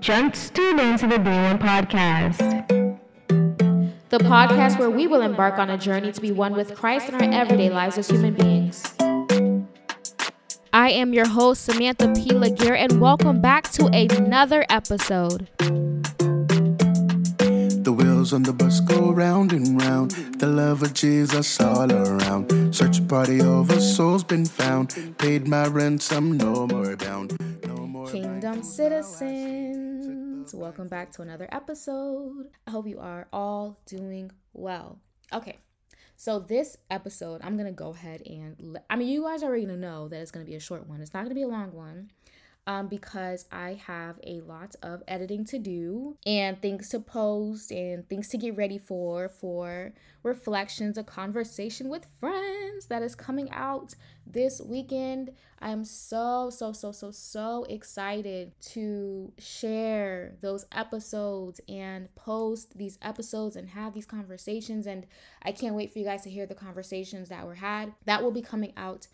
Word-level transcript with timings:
Just 0.00 0.54
tune 0.54 0.78
into 0.78 1.06
the 1.06 1.18
Being 1.18 1.42
One 1.42 1.58
Podcast. 1.58 2.38
The 4.10 4.18
podcast 4.18 4.78
where 4.78 4.90
we 4.90 5.06
will 5.06 5.22
embark 5.22 5.58
on 5.58 5.70
a 5.70 5.76
journey 5.76 6.12
to 6.12 6.20
be 6.20 6.30
one 6.30 6.54
with 6.54 6.74
Christ 6.74 7.08
in 7.08 7.14
our 7.16 7.22
everyday 7.22 7.68
lives 7.68 7.98
as 7.98 8.08
human 8.08 8.34
beings. 8.34 8.84
I 10.72 10.90
am 10.90 11.12
your 11.12 11.26
host, 11.26 11.64
Samantha 11.64 12.12
P. 12.14 12.32
Laguerre, 12.32 12.76
and 12.76 13.00
welcome 13.00 13.40
back 13.40 13.70
to 13.72 13.86
another 13.86 14.64
episode. 14.70 15.48
The 17.88 17.94
wheels 17.96 18.32
on 18.32 18.44
the 18.44 18.52
bus 18.52 18.80
go 18.80 19.10
round 19.10 19.52
and 19.52 19.82
round. 19.82 20.12
The 20.38 20.46
love 20.46 20.82
of 20.82 20.94
Jesus 20.94 21.60
all 21.60 21.90
around. 21.92 22.74
Search 22.74 23.06
party 23.08 23.40
over, 23.40 23.80
souls 23.80 24.22
been 24.22 24.46
found. 24.46 24.94
Paid 25.18 25.48
my 25.48 25.66
ransom, 25.66 26.36
no 26.36 26.66
more 26.66 26.96
bound. 26.96 27.36
Kingdom 28.10 28.62
citizens, 28.62 30.54
welcome 30.54 30.88
back 30.88 31.12
to 31.12 31.20
another 31.20 31.46
episode. 31.52 32.48
I 32.66 32.70
hope 32.70 32.86
you 32.86 32.98
are 33.00 33.28
all 33.34 33.78
doing 33.84 34.30
well. 34.54 34.98
Okay, 35.30 35.58
so 36.16 36.38
this 36.38 36.78
episode, 36.90 37.42
I'm 37.44 37.58
gonna 37.58 37.70
go 37.70 37.90
ahead 37.90 38.22
and 38.24 38.78
I 38.88 38.96
mean, 38.96 39.08
you 39.08 39.24
guys 39.24 39.42
already 39.42 39.66
know 39.66 40.08
that 40.08 40.20
it's 40.22 40.30
gonna 40.30 40.46
be 40.46 40.54
a 40.54 40.60
short 40.60 40.88
one. 40.88 41.02
It's 41.02 41.12
not 41.12 41.24
gonna 41.24 41.34
be 41.34 41.42
a 41.42 41.48
long 41.48 41.72
one. 41.72 42.10
Um, 42.68 42.86
because 42.86 43.46
I 43.50 43.80
have 43.86 44.20
a 44.22 44.42
lot 44.42 44.76
of 44.82 45.02
editing 45.08 45.46
to 45.46 45.58
do 45.58 46.18
and 46.26 46.60
things 46.60 46.90
to 46.90 47.00
post 47.00 47.72
and 47.72 48.06
things 48.10 48.28
to 48.28 48.36
get 48.36 48.58
ready 48.58 48.76
for 48.76 49.30
for 49.30 49.94
reflections, 50.22 50.98
a 50.98 51.02
conversation 51.02 51.88
with 51.88 52.04
friends 52.20 52.84
that 52.88 53.00
is 53.00 53.14
coming 53.14 53.50
out 53.52 53.94
this 54.26 54.60
weekend. 54.60 55.30
I 55.60 55.70
am 55.70 55.82
so 55.82 56.50
so 56.50 56.72
so 56.72 56.92
so 56.92 57.10
so 57.10 57.64
excited 57.70 58.52
to 58.72 59.32
share 59.38 60.34
those 60.42 60.66
episodes 60.70 61.62
and 61.70 62.14
post 62.16 62.76
these 62.76 62.98
episodes 63.00 63.56
and 63.56 63.70
have 63.70 63.94
these 63.94 64.04
conversations 64.04 64.86
and 64.86 65.06
I 65.40 65.52
can't 65.52 65.74
wait 65.74 65.90
for 65.90 66.00
you 66.00 66.04
guys 66.04 66.20
to 66.24 66.30
hear 66.30 66.44
the 66.44 66.54
conversations 66.54 67.30
that 67.30 67.46
were 67.46 67.54
had. 67.54 67.94
That 68.04 68.22
will 68.22 68.30
be 68.30 68.42
coming 68.42 68.74
out 68.76 69.06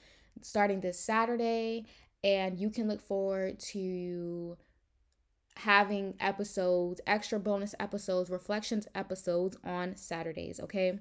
starting 0.43 0.81
this 0.81 0.99
Saturday 0.99 1.87
and 2.25 2.59
you 2.59 2.71
can 2.71 2.89
look 2.89 3.03
forward 3.03 3.61
to 3.61 4.57
having 5.57 6.15
episodes, 6.19 7.01
extra 7.07 7.39
bonus 7.39 7.75
episodes, 7.79 8.31
reflections 8.31 8.89
episodes 8.95 9.57
on 9.63 9.95
Saturdays, 9.95 10.59
okay? 10.59 10.99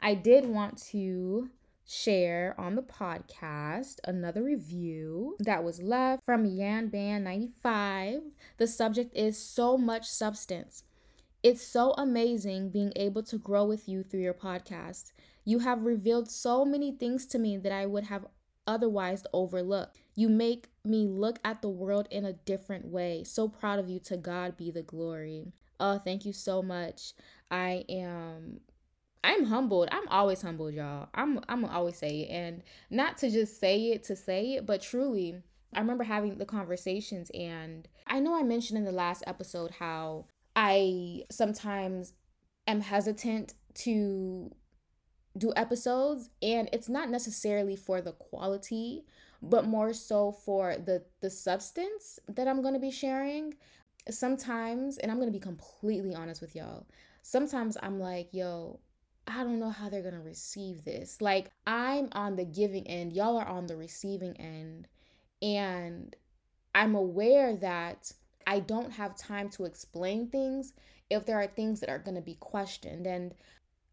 I 0.00 0.14
did 0.14 0.46
want 0.46 0.78
to 0.90 1.50
share 1.86 2.54
on 2.56 2.76
the 2.76 2.82
podcast 2.82 3.96
another 4.04 4.42
review 4.42 5.36
that 5.40 5.64
was 5.64 5.82
left 5.82 6.24
from 6.24 6.46
Yan 6.46 6.88
Band 6.88 7.24
95. 7.24 8.22
The 8.56 8.66
subject 8.66 9.14
is 9.14 9.36
so 9.36 9.76
much 9.76 10.06
substance. 10.06 10.84
It's 11.42 11.62
so 11.62 11.92
amazing 11.98 12.70
being 12.70 12.92
able 12.96 13.22
to 13.24 13.36
grow 13.36 13.66
with 13.66 13.86
you 13.86 14.02
through 14.02 14.20
your 14.22 14.34
podcast. 14.34 15.12
You 15.44 15.58
have 15.58 15.82
revealed 15.82 16.30
so 16.30 16.64
many 16.64 16.90
things 16.92 17.26
to 17.26 17.38
me 17.38 17.58
that 17.58 17.72
I 17.72 17.84
would 17.84 18.04
have 18.04 18.24
otherwise 18.66 19.24
overlooked. 19.32 19.98
You 20.14 20.28
make 20.28 20.68
me 20.84 21.06
look 21.08 21.38
at 21.44 21.62
the 21.62 21.68
world 21.68 22.08
in 22.10 22.24
a 22.24 22.32
different 22.32 22.86
way. 22.86 23.24
So 23.24 23.48
proud 23.48 23.78
of 23.78 23.88
you. 23.88 23.98
To 24.00 24.16
God 24.16 24.56
be 24.56 24.70
the 24.70 24.82
glory. 24.82 25.52
Oh, 25.80 25.98
thank 25.98 26.24
you 26.24 26.32
so 26.32 26.62
much. 26.62 27.12
I 27.50 27.84
am 27.88 28.60
I'm 29.24 29.46
humbled. 29.46 29.88
I'm 29.90 30.06
always 30.08 30.42
humbled, 30.42 30.74
y'all. 30.74 31.08
I'm 31.14 31.40
I'm 31.48 31.64
always 31.64 31.96
say 31.96 32.20
it. 32.20 32.30
And 32.30 32.62
not 32.90 33.16
to 33.18 33.30
just 33.30 33.58
say 33.58 33.90
it 33.92 34.04
to 34.04 34.16
say 34.16 34.54
it, 34.54 34.66
but 34.66 34.82
truly, 34.82 35.42
I 35.74 35.80
remember 35.80 36.04
having 36.04 36.38
the 36.38 36.46
conversations 36.46 37.30
and 37.34 37.88
I 38.06 38.20
know 38.20 38.38
I 38.38 38.42
mentioned 38.42 38.78
in 38.78 38.84
the 38.84 38.92
last 38.92 39.24
episode 39.26 39.72
how 39.78 40.26
I 40.54 41.24
sometimes 41.30 42.12
am 42.66 42.82
hesitant 42.82 43.54
to 43.74 44.50
do 45.36 45.52
episodes 45.56 46.30
and 46.42 46.68
it's 46.72 46.88
not 46.88 47.10
necessarily 47.10 47.76
for 47.76 48.00
the 48.00 48.12
quality 48.12 49.04
but 49.42 49.66
more 49.66 49.92
so 49.92 50.32
for 50.32 50.76
the 50.76 51.04
the 51.20 51.30
substance 51.30 52.18
that 52.28 52.48
I'm 52.48 52.62
going 52.62 52.74
to 52.74 52.80
be 52.80 52.90
sharing. 52.90 53.54
Sometimes 54.08 54.96
and 54.98 55.10
I'm 55.10 55.18
going 55.18 55.32
to 55.32 55.38
be 55.38 55.42
completely 55.42 56.14
honest 56.14 56.40
with 56.40 56.54
y'all 56.54 56.86
sometimes 57.22 57.76
I'm 57.82 57.98
like 57.98 58.28
yo 58.32 58.80
I 59.26 59.42
don't 59.42 59.58
know 59.58 59.70
how 59.70 59.88
they're 59.88 60.02
going 60.02 60.12
to 60.12 60.20
receive 60.20 60.84
this. 60.84 61.22
Like 61.22 61.50
I'm 61.66 62.10
on 62.12 62.36
the 62.36 62.44
giving 62.44 62.86
end 62.86 63.12
y'all 63.12 63.38
are 63.38 63.48
on 63.48 63.66
the 63.66 63.76
receiving 63.76 64.36
end 64.36 64.88
and 65.40 66.14
I'm 66.74 66.94
aware 66.94 67.56
that 67.56 68.12
I 68.46 68.60
don't 68.60 68.92
have 68.92 69.16
time 69.16 69.48
to 69.50 69.64
explain 69.64 70.28
things 70.28 70.72
if 71.10 71.26
there 71.26 71.40
are 71.40 71.46
things 71.46 71.80
that 71.80 71.90
are 71.90 71.98
going 71.98 72.16
to 72.16 72.20
be 72.20 72.34
questioned. 72.34 73.06
And 73.06 73.34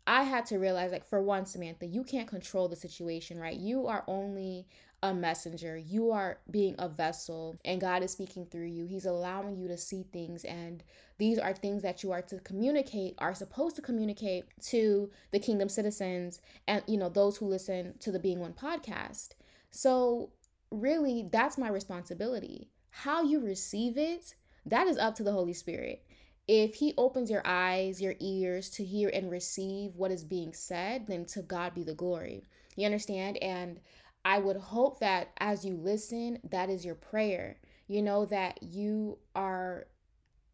I 0.07 0.23
had 0.23 0.45
to 0.47 0.57
realize, 0.57 0.91
like, 0.91 1.05
for 1.05 1.21
one, 1.21 1.45
Samantha, 1.45 1.85
you 1.85 2.03
can't 2.03 2.27
control 2.27 2.67
the 2.67 2.75
situation, 2.75 3.39
right? 3.39 3.55
You 3.55 3.87
are 3.87 4.03
only 4.07 4.67
a 5.03 5.13
messenger. 5.13 5.77
You 5.77 6.11
are 6.11 6.39
being 6.49 6.75
a 6.77 6.87
vessel, 6.87 7.57
and 7.65 7.81
God 7.81 8.03
is 8.03 8.11
speaking 8.11 8.45
through 8.45 8.65
you. 8.65 8.85
He's 8.85 9.05
allowing 9.05 9.57
you 9.57 9.67
to 9.67 9.77
see 9.77 10.05
things, 10.11 10.43
and 10.43 10.83
these 11.17 11.37
are 11.37 11.53
things 11.53 11.83
that 11.83 12.03
you 12.03 12.11
are 12.11 12.21
to 12.23 12.39
communicate, 12.39 13.15
are 13.19 13.33
supposed 13.33 13.75
to 13.75 13.81
communicate 13.81 14.45
to 14.67 15.09
the 15.31 15.39
kingdom 15.39 15.69
citizens 15.69 16.41
and, 16.67 16.83
you 16.87 16.97
know, 16.97 17.09
those 17.09 17.37
who 17.37 17.45
listen 17.45 17.95
to 17.99 18.11
the 18.11 18.19
Being 18.19 18.39
One 18.39 18.53
podcast. 18.53 19.29
So, 19.69 20.31
really, 20.71 21.27
that's 21.31 21.57
my 21.57 21.69
responsibility. 21.69 22.69
How 22.89 23.23
you 23.23 23.39
receive 23.39 23.97
it, 23.97 24.35
that 24.65 24.87
is 24.87 24.97
up 24.97 25.15
to 25.15 25.23
the 25.23 25.31
Holy 25.31 25.53
Spirit 25.53 26.03
if 26.47 26.75
he 26.75 26.93
opens 26.97 27.29
your 27.29 27.41
eyes, 27.45 28.01
your 28.01 28.15
ears 28.19 28.69
to 28.71 28.83
hear 28.83 29.09
and 29.09 29.31
receive 29.31 29.95
what 29.95 30.11
is 30.11 30.23
being 30.23 30.53
said, 30.53 31.07
then 31.07 31.25
to 31.25 31.41
God 31.41 31.73
be 31.73 31.83
the 31.83 31.93
glory. 31.93 32.45
You 32.75 32.85
understand? 32.85 33.37
And 33.41 33.79
I 34.25 34.39
would 34.39 34.57
hope 34.57 34.99
that 34.99 35.29
as 35.37 35.65
you 35.65 35.75
listen, 35.75 36.39
that 36.49 36.69
is 36.69 36.85
your 36.85 36.95
prayer. 36.95 37.57
You 37.87 38.01
know, 38.01 38.25
that 38.25 38.63
you 38.63 39.17
are 39.35 39.87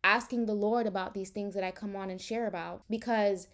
asking 0.04 0.46
the 0.46 0.54
Lord 0.54 0.88
about 0.88 1.14
these 1.14 1.30
things 1.30 1.54
that 1.54 1.64
I 1.64 1.72
come 1.72 1.96
on 1.96 2.10
and 2.10 2.20
share 2.20 2.48
about 2.48 2.84
because 2.90 3.48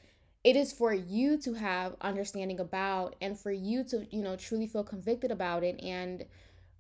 it 0.44 0.56
is 0.56 0.72
for 0.72 0.94
you 0.94 1.38
to 1.40 1.54
have 1.54 1.96
understanding 2.02 2.60
about 2.60 3.16
and 3.22 3.40
for 3.40 3.52
you 3.52 3.84
to, 3.86 4.06
you 4.12 4.22
know, 4.22 4.36
truly 4.36 4.68
feel 4.68 4.84
convicted 4.84 5.32
about 5.32 5.64
it 5.64 5.82
and 5.82 6.26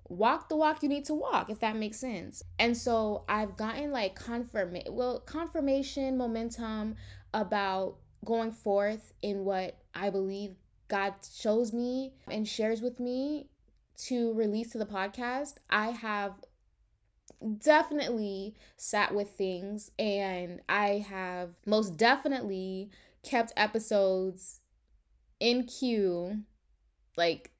walk 0.08 0.50
the 0.50 0.56
walk 0.56 0.84
you 0.84 0.90
need 0.90 1.06
to 1.06 1.14
walk 1.14 1.50
if 1.50 1.60
that 1.60 1.76
makes 1.76 2.00
sense. 2.00 2.44
And 2.60 2.76
so 2.76 3.24
i've 3.28 3.58
gotten 3.58 3.92
like 3.92 4.16
confirm 4.16 4.76
well 4.90 5.20
confirmation 5.20 6.18
momentum 6.18 6.96
about 7.34 7.98
going 8.26 8.52
forth 8.52 9.14
in 9.22 9.44
what 9.44 9.78
i 9.94 10.10
believe 10.10 10.56
god 10.88 11.14
shows 11.36 11.74
me 11.74 12.14
and 12.30 12.48
shares 12.48 12.82
with 12.82 13.00
me 13.00 13.48
to 13.96 14.34
release 14.34 14.72
to 14.72 14.78
the 14.78 14.86
podcast. 14.86 15.56
I 15.70 15.92
have 15.92 16.34
definitely 17.60 18.56
sat 18.78 19.14
with 19.14 19.30
things 19.32 19.92
and 20.00 20.62
i 20.70 21.04
have 21.10 21.50
most 21.66 21.98
definitely 21.98 22.90
kept 23.22 23.52
episodes 23.58 24.62
in 25.42 25.66
queue 25.66 26.44
like 27.18 27.52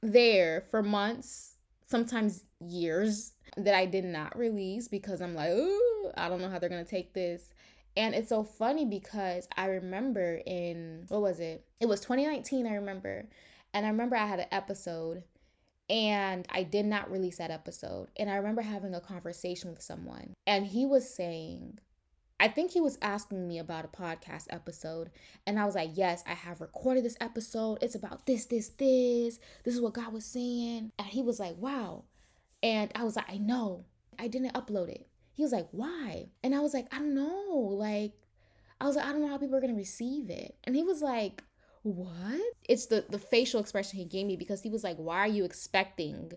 there 0.00 0.62
for 0.70 0.82
months 0.82 1.55
sometimes 1.86 2.44
years 2.60 3.32
that 3.56 3.74
I 3.74 3.86
did 3.86 4.04
not 4.04 4.36
release 4.38 4.88
because 4.88 5.20
I'm 5.20 5.34
like, 5.34 5.50
oh, 5.52 6.12
I 6.16 6.28
don't 6.28 6.40
know 6.40 6.50
how 6.50 6.58
they're 6.58 6.68
gonna 6.68 6.84
take 6.84 7.12
this. 7.12 7.50
And 7.96 8.14
it's 8.14 8.28
so 8.28 8.44
funny 8.44 8.84
because 8.84 9.48
I 9.56 9.66
remember 9.66 10.40
in 10.44 11.06
what 11.08 11.22
was 11.22 11.40
it? 11.40 11.64
It 11.80 11.86
was 11.86 12.00
2019, 12.00 12.66
I 12.66 12.74
remember. 12.74 13.26
And 13.72 13.86
I 13.86 13.88
remember 13.88 14.16
I 14.16 14.26
had 14.26 14.40
an 14.40 14.48
episode 14.52 15.22
and 15.88 16.46
I 16.50 16.62
did 16.62 16.84
not 16.86 17.10
release 17.10 17.38
that 17.38 17.50
episode. 17.50 18.08
And 18.16 18.28
I 18.28 18.36
remember 18.36 18.62
having 18.62 18.94
a 18.94 19.00
conversation 19.00 19.70
with 19.70 19.82
someone, 19.82 20.34
and 20.46 20.66
he 20.66 20.84
was 20.84 21.08
saying, 21.08 21.78
I 22.38 22.48
think 22.48 22.70
he 22.70 22.80
was 22.80 22.98
asking 23.00 23.48
me 23.48 23.58
about 23.58 23.86
a 23.86 23.88
podcast 23.88 24.46
episode, 24.50 25.10
and 25.46 25.58
I 25.58 25.64
was 25.64 25.74
like, 25.74 25.90
Yes, 25.94 26.22
I 26.26 26.34
have 26.34 26.60
recorded 26.60 27.04
this 27.04 27.16
episode. 27.20 27.78
It's 27.80 27.94
about 27.94 28.26
this, 28.26 28.46
this, 28.46 28.68
this. 28.68 29.38
This 29.64 29.74
is 29.74 29.80
what 29.80 29.94
God 29.94 30.12
was 30.12 30.26
saying. 30.26 30.92
And 30.98 31.08
he 31.08 31.22
was 31.22 31.40
like, 31.40 31.56
Wow. 31.56 32.04
And 32.62 32.90
I 32.94 33.04
was 33.04 33.16
like, 33.16 33.30
I 33.30 33.38
know. 33.38 33.84
I 34.18 34.28
didn't 34.28 34.54
upload 34.54 34.88
it. 34.88 35.08
He 35.34 35.42
was 35.42 35.52
like, 35.52 35.68
Why? 35.70 36.26
And 36.42 36.54
I 36.54 36.60
was 36.60 36.74
like, 36.74 36.92
I 36.92 36.98
don't 36.98 37.14
know. 37.14 37.70
Like, 37.72 38.12
I 38.80 38.86
was 38.86 38.96
like, 38.96 39.06
I 39.06 39.12
don't 39.12 39.22
know 39.22 39.28
how 39.28 39.38
people 39.38 39.56
are 39.56 39.60
going 39.60 39.72
to 39.72 39.78
receive 39.78 40.28
it. 40.28 40.56
And 40.64 40.76
he 40.76 40.82
was 40.82 41.00
like, 41.00 41.42
What? 41.84 42.40
It's 42.68 42.86
the, 42.86 43.06
the 43.08 43.18
facial 43.18 43.60
expression 43.60 43.98
he 43.98 44.04
gave 44.04 44.26
me 44.26 44.36
because 44.36 44.60
he 44.60 44.68
was 44.68 44.84
like, 44.84 44.96
Why 44.96 45.18
are 45.20 45.28
you 45.28 45.44
expecting 45.44 46.32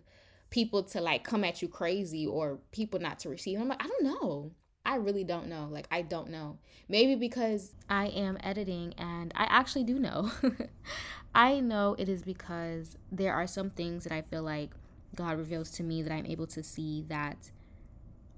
people 0.50 0.84
to 0.84 1.02
like 1.02 1.26
come 1.26 1.44
at 1.44 1.62
you 1.62 1.68
crazy 1.68 2.26
or 2.26 2.60
people 2.72 3.02
not 3.02 3.20
to 3.20 3.30
receive? 3.30 3.60
I'm 3.60 3.68
like, 3.68 3.84
I 3.84 3.88
don't 3.88 4.04
know. 4.04 4.52
I 4.86 4.96
really 4.96 5.24
don't 5.24 5.48
know. 5.48 5.68
Like, 5.70 5.88
I 5.92 6.02
don't 6.02 6.30
know. 6.30 6.58
Maybe 6.88 7.16
because 7.16 7.74
I 7.90 8.08
am 8.08 8.38
editing 8.42 8.94
and 8.98 9.32
I 9.36 9.44
actually 9.44 9.84
do 9.84 10.00
know. 10.00 10.32
I 11.36 11.60
know 11.60 11.96
it 12.00 12.10
is 12.10 12.24
because 12.24 12.98
there 13.12 13.34
are 13.34 13.46
some 13.46 13.70
things 13.70 14.04
that 14.04 14.14
I 14.14 14.22
feel 14.22 14.42
like 14.42 14.72
God 15.16 15.38
reveals 15.38 15.72
to 15.72 15.84
me 15.84 16.02
that 16.02 16.12
I'm 16.12 16.26
able 16.26 16.48
to 16.48 16.64
see 16.64 17.06
that 17.10 17.52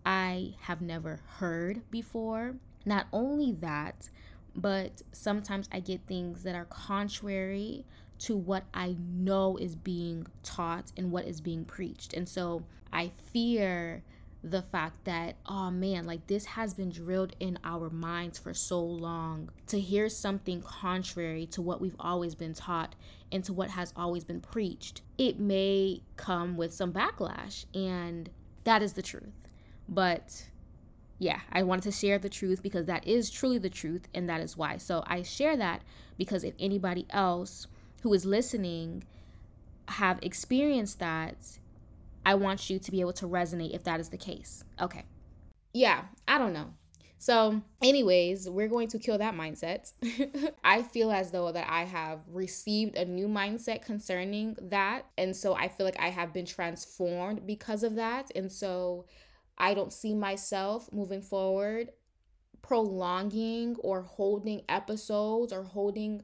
I 0.06 0.56
have 0.62 0.82
never 0.82 1.22
heard 1.38 1.90
before. 1.90 2.56
Not 2.86 3.08
only 3.14 3.54
that, 3.54 4.10
but 4.56 5.02
sometimes 5.12 5.70
I 5.72 5.80
get 5.80 6.02
things 6.08 6.44
that 6.44 6.56
are 6.56 6.66
contrary 6.66 7.86
to 8.20 8.36
what 8.36 8.64
I 8.74 8.98
know 9.00 9.58
is 9.58 9.76
being 9.76 10.28
taught 10.44 10.92
and 10.98 11.12
what 11.12 11.26
is 11.26 11.42
being 11.42 11.66
preached. 11.66 12.14
And 12.14 12.28
so 12.28 12.64
I 12.92 13.12
fear 13.32 14.04
the 14.44 14.62
fact 14.62 15.06
that, 15.06 15.36
oh 15.46 15.70
man, 15.70 16.06
like 16.06 16.26
this 16.28 16.46
has 16.46 16.74
been 16.74 16.90
drilled 16.90 17.36
in 17.40 17.60
our 17.64 17.90
minds 17.90 18.40
for 18.40 18.54
so 18.54 18.82
long. 18.82 19.50
To 19.68 19.80
hear 19.80 20.10
something 20.10 20.62
contrary 20.62 21.46
to 21.48 21.62
what 21.62 21.80
we've 21.80 21.96
always 22.00 22.34
been 22.34 22.54
taught 22.54 22.96
and 23.32 23.44
to 23.46 23.54
what 23.54 23.70
has 23.70 23.94
always 23.96 24.24
been 24.24 24.42
preached, 24.42 25.02
it 25.18 25.40
may 25.40 26.02
come 26.18 26.58
with 26.58 26.74
some 26.74 26.92
backlash. 26.92 27.66
And 27.76 28.30
that 28.64 28.82
is 28.82 28.94
the 28.94 29.02
truth. 29.02 29.34
But 29.88 30.48
yeah, 31.20 31.42
I 31.52 31.62
wanted 31.62 31.84
to 31.84 31.92
share 31.92 32.18
the 32.18 32.30
truth 32.30 32.64
because 32.64 32.88
that 32.88 33.08
is 33.08 33.30
truly 33.30 33.60
the 33.60 33.70
truth, 33.70 34.08
and 34.16 34.28
that 34.28 34.42
is 34.42 34.58
why. 34.58 34.78
So 34.78 35.04
I 35.06 35.22
share 35.22 35.56
that 35.58 35.84
because 36.18 36.44
if 36.44 36.56
anybody 36.60 37.06
else 37.12 37.68
who 38.02 38.12
is 38.16 38.26
listening 38.26 39.04
have 39.88 40.18
experienced 40.24 40.98
that, 40.98 41.60
I 42.26 42.36
want 42.36 42.70
you 42.70 42.80
to 42.80 42.92
be 42.92 43.02
able 43.02 43.14
to 43.14 43.28
resonate 43.28 43.74
if 43.74 43.84
that 43.86 44.00
is 44.00 44.10
the 44.10 44.18
case. 44.18 44.64
Okay. 44.80 45.06
Yeah, 45.74 46.04
I 46.28 46.38
don't 46.38 46.54
know. 46.54 46.74
So, 47.18 47.62
anyways, 47.84 48.50
we're 48.50 48.68
going 48.68 48.88
to 48.90 49.00
kill 49.00 49.20
that 49.20 49.36
mindset. 49.36 49.92
I 50.64 50.82
feel 50.82 51.12
as 51.12 51.30
though 51.30 51.52
that 51.52 51.68
I 51.70 51.84
have 51.84 52.22
received 52.28 52.96
a 52.96 53.06
new 53.06 53.28
mindset 53.28 53.86
concerning 53.86 54.58
that, 54.60 55.06
and 55.20 55.36
so 55.36 55.54
I 55.54 55.68
feel 55.68 55.86
like 55.86 56.00
I 56.00 56.10
have 56.10 56.34
been 56.34 56.48
transformed 56.48 57.46
because 57.46 57.84
of 57.84 57.96
that. 57.96 58.32
And 58.36 58.52
so 58.52 59.06
I 59.58 59.76
don't 59.76 59.94
see 59.94 60.16
myself 60.16 60.92
moving 60.92 61.22
forward 61.22 61.92
prolonging 62.62 63.76
or 63.80 64.02
holding 64.04 64.62
episodes 64.70 65.52
or 65.52 65.64
holding 65.64 66.22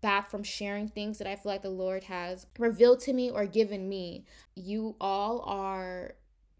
back 0.00 0.30
from 0.30 0.42
sharing 0.42 0.88
things 0.88 1.18
that 1.18 1.26
I 1.26 1.36
feel 1.36 1.52
like 1.52 1.62
the 1.62 1.70
Lord 1.70 2.04
has 2.04 2.46
revealed 2.58 3.00
to 3.00 3.12
me 3.12 3.30
or 3.30 3.46
given 3.46 3.88
me. 3.88 4.24
You 4.54 4.96
all 5.00 5.40
are 5.46 6.14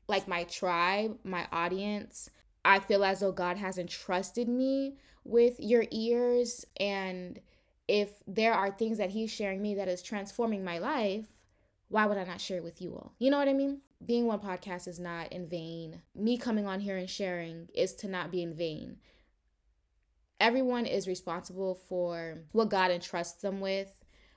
like 0.08 0.28
my 0.28 0.44
tribe, 0.44 1.18
my 1.24 1.46
audience. 1.52 2.30
I 2.64 2.80
feel 2.80 3.04
as 3.04 3.20
though 3.20 3.32
God 3.32 3.56
has 3.56 3.78
entrusted 3.78 4.48
me 4.48 4.96
with 5.24 5.58
your 5.58 5.84
ears. 5.90 6.64
And 6.78 7.40
if 7.88 8.10
there 8.26 8.52
are 8.52 8.70
things 8.70 8.98
that 8.98 9.10
He's 9.10 9.30
sharing 9.30 9.62
me 9.62 9.74
that 9.76 9.88
is 9.88 10.02
transforming 10.02 10.62
my 10.62 10.78
life, 10.78 11.26
why 11.88 12.06
would 12.06 12.18
I 12.18 12.24
not 12.24 12.40
share 12.40 12.58
it 12.58 12.64
with 12.64 12.80
you 12.80 12.94
all? 12.94 13.14
You 13.18 13.30
know 13.30 13.38
what 13.38 13.48
I 13.48 13.52
mean? 13.52 13.80
Being 14.04 14.26
one 14.26 14.40
podcast 14.40 14.86
is 14.86 14.98
not 14.98 15.32
in 15.32 15.48
vain. 15.48 16.02
Me 16.14 16.38
coming 16.38 16.66
on 16.66 16.80
here 16.80 16.96
and 16.96 17.10
sharing 17.10 17.68
is 17.74 17.94
to 17.96 18.08
not 18.08 18.30
be 18.30 18.42
in 18.42 18.54
vain 18.54 18.98
everyone 20.40 20.86
is 20.86 21.06
responsible 21.06 21.74
for 21.88 22.38
what 22.52 22.70
God 22.70 22.90
entrusts 22.90 23.42
them 23.42 23.60
with. 23.60 23.88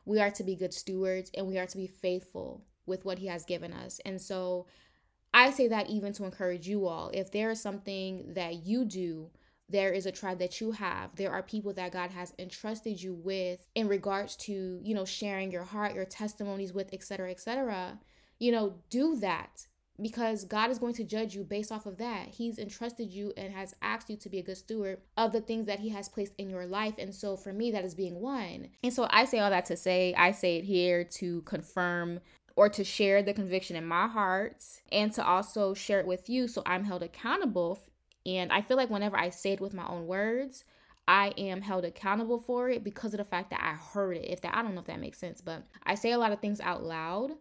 We 0.06 0.20
are 0.20 0.32
to 0.32 0.44
be 0.44 0.56
good 0.56 0.74
stewards 0.74 1.32
and 1.34 1.48
we 1.48 1.58
are 1.58 1.66
to 1.66 1.78
be 1.78 1.88
faithful 1.88 2.66
with 2.86 3.06
what 3.06 3.20
He 3.20 3.28
has 3.28 3.46
given 3.46 3.74
us. 3.74 4.00
And 4.06 4.22
so 4.22 4.68
I 5.34 5.52
say 5.52 5.70
that 5.70 5.90
even 5.90 6.14
to 6.14 6.26
encourage 6.26 6.68
you 6.68 6.86
all. 6.86 7.10
If 7.14 7.32
there 7.32 7.50
is 7.50 7.62
something 7.62 8.34
that 8.34 8.66
you 8.66 8.86
do, 8.86 9.32
there 9.70 9.92
is 9.92 10.06
a 10.06 10.12
tribe 10.12 10.40
that 10.40 10.60
you 10.62 10.74
have. 10.74 11.16
There 11.16 11.32
are 11.32 11.42
people 11.42 11.74
that 11.74 11.94
God 11.94 12.12
has 12.12 12.34
entrusted 12.38 13.02
you 13.02 13.16
with 13.16 13.66
in 13.74 13.88
regards 13.88 14.36
to, 14.38 14.80
you 14.84 14.94
know, 14.94 15.06
sharing 15.06 15.52
your 15.52 15.64
heart, 15.64 15.96
your 15.96 16.06
testimonies 16.06 16.74
with, 16.74 16.94
etc., 16.94 17.32
etc. 17.32 18.00
You 18.40 18.52
know, 18.52 18.76
do 18.90 19.16
that 19.22 19.66
because 20.02 20.44
God 20.46 20.72
is 20.72 20.80
going 20.80 20.94
to 20.96 21.04
judge 21.04 21.36
you 21.36 21.44
based 21.44 21.72
off 21.72 21.86
of 21.86 21.98
that. 21.98 22.30
He's 22.30 22.58
entrusted 22.58 23.12
you 23.12 23.32
and 23.38 23.54
has 23.54 23.76
asked 23.82 24.10
you 24.10 24.18
to 24.18 24.30
be 24.30 24.40
a 24.40 24.44
good 24.44 24.58
steward 24.58 25.00
of 25.18 25.32
the 25.32 25.42
things 25.42 25.68
that 25.68 25.80
He 25.80 25.90
has 25.90 26.10
placed 26.10 26.34
in 26.38 26.50
your 26.50 26.66
life. 26.66 26.96
And 26.98 27.14
so 27.14 27.38
for 27.38 27.54
me, 27.54 27.72
that 27.72 27.86
is 27.86 27.94
being 27.94 28.20
one. 28.20 28.70
And 28.84 28.94
so 28.94 29.08
I 29.10 29.26
say 29.26 29.40
all 29.40 29.50
that 29.50 29.66
to 29.66 29.78
say, 29.78 30.14
I 30.16 30.32
say 30.32 30.58
it 30.58 30.64
here 30.64 31.04
to 31.04 31.42
confirm 31.42 32.20
or 32.56 32.70
to 32.70 32.84
share 32.84 33.22
the 33.22 33.34
conviction 33.34 33.76
in 33.76 33.86
my 33.86 34.08
heart 34.08 34.64
and 34.92 35.12
to 35.14 35.26
also 35.26 35.74
share 35.74 36.00
it 36.00 36.08
with 36.08 36.30
you 36.30 36.48
so 36.48 36.64
I'm 36.66 36.86
held 36.86 37.04
accountable. 37.04 37.80
And 38.26 38.52
I 38.52 38.62
feel 38.62 38.78
like 38.78 38.90
whenever 38.90 39.18
I 39.18 39.30
say 39.30 39.54
it 39.54 39.62
with 39.62 39.74
my 39.74 39.86
own 39.88 40.08
words, 40.08 40.64
I 41.08 41.34
am 41.38 41.62
held 41.62 41.84
accountable 41.84 42.40
for 42.40 42.70
it 42.70 42.84
because 42.84 43.14
of 43.14 43.18
the 43.18 43.26
fact 43.26 43.50
that 43.50 43.62
I 43.62 43.74
heard 43.74 44.18
it. 44.18 44.26
If 44.30 44.42
that 44.42 44.56
I 44.56 44.62
don't 44.62 44.74
know 44.74 44.82
if 44.82 44.88
that 44.88 45.00
makes 45.00 45.18
sense, 45.18 45.42
but 45.42 45.64
I 45.84 45.96
say 45.96 46.12
a 46.12 46.18
lot 46.18 46.32
of 46.32 46.40
things 46.40 46.62
out 46.62 46.84
loud 46.84 47.32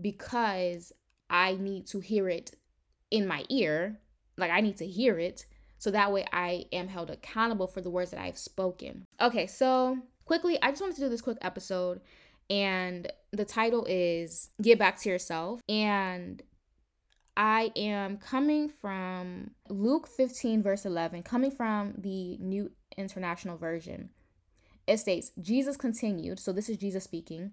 because 0.00 0.92
I 1.28 1.54
need 1.54 1.86
to 1.88 2.00
hear 2.00 2.28
it 2.28 2.52
in 3.10 3.26
my 3.26 3.44
ear. 3.48 3.98
Like 4.36 4.50
I 4.50 4.60
need 4.60 4.76
to 4.78 4.86
hear 4.86 5.18
it. 5.18 5.46
So 5.78 5.90
that 5.90 6.12
way 6.12 6.26
I 6.32 6.66
am 6.72 6.88
held 6.88 7.10
accountable 7.10 7.66
for 7.66 7.80
the 7.80 7.90
words 7.90 8.10
that 8.10 8.20
I've 8.20 8.38
spoken. 8.38 9.04
Okay, 9.20 9.46
so 9.46 9.98
quickly, 10.24 10.58
I 10.62 10.70
just 10.70 10.80
wanted 10.80 10.96
to 10.96 11.02
do 11.02 11.08
this 11.08 11.20
quick 11.20 11.38
episode. 11.42 12.00
And 12.48 13.10
the 13.32 13.44
title 13.44 13.84
is 13.88 14.50
Get 14.62 14.78
Back 14.78 14.98
to 15.00 15.08
Yourself. 15.08 15.60
And 15.68 16.42
I 17.36 17.70
am 17.76 18.16
coming 18.16 18.68
from 18.68 19.50
Luke 19.68 20.06
15, 20.06 20.62
verse 20.62 20.86
11, 20.86 21.22
coming 21.22 21.50
from 21.50 21.94
the 21.98 22.38
New 22.38 22.70
International 22.96 23.58
Version. 23.58 24.10
It 24.86 24.98
states, 24.98 25.32
Jesus 25.40 25.76
continued, 25.76 26.38
so 26.38 26.52
this 26.52 26.68
is 26.68 26.76
Jesus 26.76 27.04
speaking 27.04 27.52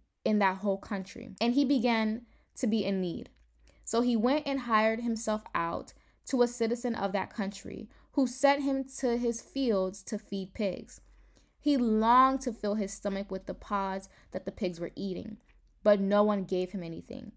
in 0.23 0.39
that 0.39 0.57
whole 0.57 0.77
country. 0.77 1.35
And 1.39 1.53
he 1.53 1.65
began 1.65 2.23
to 2.57 2.67
be 2.67 2.85
in 2.85 3.01
need. 3.01 3.29
So 3.83 4.01
he 4.01 4.15
went 4.15 4.47
and 4.47 4.61
hired 4.61 5.01
himself 5.01 5.43
out 5.53 5.93
to 6.27 6.41
a 6.41 6.47
citizen 6.47 6.95
of 6.95 7.11
that 7.11 7.33
country 7.33 7.89
who 8.13 8.27
sent 8.27 8.63
him 8.63 8.85
to 8.99 9.17
his 9.17 9.41
fields 9.41 10.03
to 10.03 10.17
feed 10.17 10.53
pigs. 10.53 11.01
He 11.59 11.77
longed 11.77 12.41
to 12.41 12.53
fill 12.53 12.75
his 12.75 12.93
stomach 12.93 13.29
with 13.29 13.45
the 13.45 13.53
pods 13.53 14.09
that 14.31 14.45
the 14.45 14.51
pigs 14.51 14.79
were 14.79 14.91
eating, 14.95 15.37
but 15.83 15.99
no 15.99 16.23
one 16.23 16.43
gave 16.43 16.71
him 16.71 16.83
anything. 16.83 17.33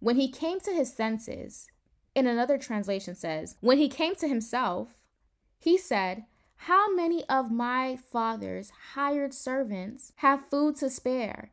When 0.00 0.16
he 0.16 0.28
came 0.28 0.60
to 0.60 0.72
his 0.72 0.92
senses, 0.92 1.68
in 2.14 2.26
another 2.26 2.58
translation 2.58 3.14
says, 3.14 3.56
when 3.60 3.78
he 3.78 3.88
came 3.88 4.14
to 4.16 4.28
himself, 4.28 5.00
he 5.58 5.78
said, 5.78 6.24
How 6.56 6.94
many 6.94 7.24
of 7.28 7.52
my 7.52 7.96
father's 7.96 8.70
hired 8.94 9.32
servants 9.32 10.12
have 10.16 10.48
food 10.48 10.76
to 10.76 10.90
spare? 10.90 11.52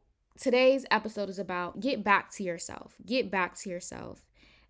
today's 0.39 0.85
episode 0.91 1.29
is 1.29 1.39
about 1.39 1.79
get 1.79 2.03
back 2.03 2.31
to 2.33 2.43
yourself. 2.43 2.95
Get 3.05 3.31
back 3.31 3.55
to 3.59 3.69
yourself. 3.69 4.25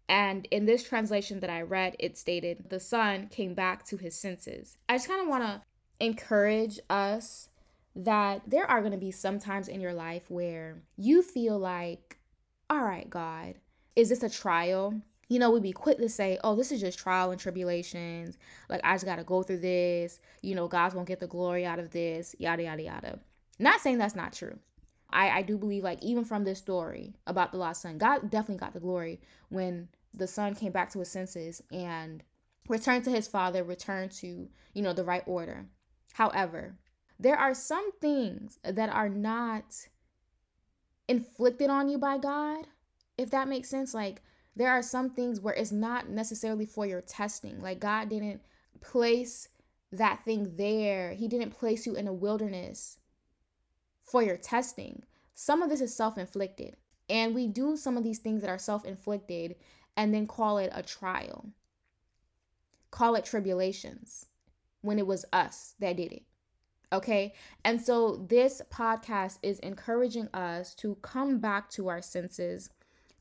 And 0.09 0.47
in 0.51 0.65
this 0.65 0.83
translation 0.83 1.39
that 1.39 1.49
I 1.49 1.61
read, 1.61 1.95
it 1.97 2.17
stated 2.17 2.69
the 2.69 2.79
son 2.79 3.27
came 3.27 3.53
back 3.53 3.85
to 3.85 3.97
his 3.97 4.15
senses. 4.15 4.75
I 4.89 4.95
just 4.95 5.07
kind 5.07 5.21
of 5.21 5.27
want 5.27 5.43
to 5.43 5.61
encourage 6.01 6.79
us 6.89 7.47
that 7.95 8.41
there 8.47 8.69
are 8.69 8.81
going 8.81 8.91
to 8.91 8.97
be 8.97 9.11
some 9.11 9.39
times 9.39 9.67
in 9.67 9.81
your 9.81 9.93
life 9.93 10.29
where 10.29 10.81
you 10.97 11.21
feel 11.21 11.57
like, 11.57 12.17
all 12.69 12.83
right, 12.83 13.09
God, 13.09 13.55
is 13.95 14.09
this 14.09 14.23
a 14.23 14.29
trial? 14.29 15.01
You 15.29 15.39
know, 15.39 15.51
we'd 15.51 15.63
be 15.63 15.71
quick 15.71 15.97
to 15.99 16.09
say, 16.09 16.37
oh, 16.43 16.55
this 16.55 16.71
is 16.71 16.81
just 16.81 16.99
trial 16.99 17.31
and 17.31 17.39
tribulations. 17.39 18.37
Like, 18.69 18.81
I 18.83 18.95
just 18.95 19.05
got 19.05 19.15
to 19.17 19.23
go 19.23 19.43
through 19.43 19.59
this. 19.59 20.19
You 20.41 20.55
know, 20.55 20.67
God's 20.67 20.93
going 20.93 21.05
to 21.05 21.09
get 21.09 21.19
the 21.21 21.27
glory 21.27 21.65
out 21.65 21.79
of 21.79 21.91
this, 21.91 22.35
yada, 22.37 22.63
yada, 22.63 22.83
yada. 22.83 23.19
Not 23.59 23.79
saying 23.79 23.97
that's 23.97 24.15
not 24.15 24.33
true. 24.33 24.59
I, 25.13 25.29
I 25.29 25.41
do 25.41 25.57
believe, 25.57 25.83
like, 25.83 26.01
even 26.03 26.23
from 26.23 26.43
this 26.43 26.59
story 26.59 27.15
about 27.27 27.51
the 27.51 27.57
lost 27.57 27.81
son, 27.81 27.97
God 27.97 28.29
definitely 28.29 28.59
got 28.59 28.73
the 28.73 28.79
glory 28.79 29.21
when 29.49 29.89
the 30.13 30.27
son 30.27 30.55
came 30.55 30.71
back 30.71 30.91
to 30.91 30.99
his 30.99 31.09
senses 31.09 31.61
and 31.71 32.23
returned 32.67 33.03
to 33.05 33.11
his 33.11 33.27
father, 33.27 33.63
returned 33.63 34.11
to, 34.11 34.47
you 34.73 34.81
know, 34.81 34.93
the 34.93 35.03
right 35.03 35.23
order. 35.25 35.65
However, 36.13 36.75
there 37.19 37.37
are 37.37 37.53
some 37.53 37.91
things 37.99 38.59
that 38.63 38.89
are 38.89 39.09
not 39.09 39.75
inflicted 41.07 41.69
on 41.69 41.89
you 41.89 41.97
by 41.97 42.17
God, 42.17 42.67
if 43.17 43.29
that 43.31 43.47
makes 43.47 43.69
sense. 43.69 43.93
Like, 43.93 44.21
there 44.55 44.71
are 44.71 44.81
some 44.81 45.11
things 45.11 45.39
where 45.39 45.53
it's 45.53 45.71
not 45.71 46.09
necessarily 46.09 46.65
for 46.65 46.85
your 46.85 47.01
testing. 47.01 47.61
Like, 47.61 47.79
God 47.79 48.09
didn't 48.09 48.41
place 48.81 49.47
that 49.91 50.23
thing 50.23 50.55
there, 50.55 51.13
He 51.13 51.27
didn't 51.27 51.51
place 51.51 51.85
you 51.85 51.95
in 51.95 52.07
a 52.07 52.13
wilderness 52.13 52.97
for 54.11 54.21
your 54.21 54.37
testing. 54.37 55.03
Some 55.33 55.61
of 55.61 55.69
this 55.69 55.81
is 55.81 55.95
self 55.95 56.17
inflicted. 56.17 56.75
And 57.09 57.33
we 57.33 57.47
do 57.47 57.75
some 57.75 57.97
of 57.97 58.03
these 58.03 58.19
things 58.19 58.41
that 58.41 58.49
are 58.49 58.57
self 58.57 58.85
inflicted 58.85 59.55
and 59.97 60.13
then 60.13 60.27
call 60.27 60.57
it 60.57 60.71
a 60.73 60.83
trial, 60.83 61.49
call 62.91 63.15
it 63.15 63.25
tribulations 63.25 64.27
when 64.81 64.99
it 64.99 65.07
was 65.07 65.25
us 65.33 65.75
that 65.79 65.97
did 65.97 66.11
it. 66.11 66.23
Okay. 66.93 67.33
And 67.63 67.81
so 67.81 68.25
this 68.29 68.61
podcast 68.69 69.39
is 69.41 69.59
encouraging 69.59 70.27
us 70.33 70.75
to 70.75 70.95
come 71.01 71.39
back 71.39 71.69
to 71.71 71.87
our 71.87 72.01
senses, 72.01 72.69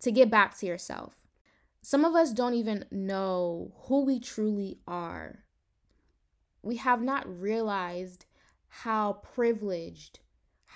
to 0.01 0.11
get 0.11 0.31
back 0.31 0.59
to 0.59 0.67
yourself. 0.67 1.27
Some 1.83 2.05
of 2.05 2.15
us 2.15 2.33
don't 2.33 2.55
even 2.55 2.85
know 2.91 3.73
who 3.85 4.05
we 4.05 4.21
truly 4.21 4.81
are. 4.87 5.45
We 6.63 6.77
have 6.77 7.01
not 7.01 7.41
realized 7.41 8.27
how 8.69 9.15
privileged, 9.35 10.21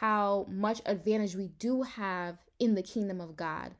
how 0.00 0.44
much 0.50 0.80
advantage 0.86 1.36
we 1.36 1.48
do 1.60 1.82
have 1.82 2.36
in 2.58 2.74
the 2.74 2.82
kingdom 2.82 3.20
of 3.20 3.36
God. 3.36 3.72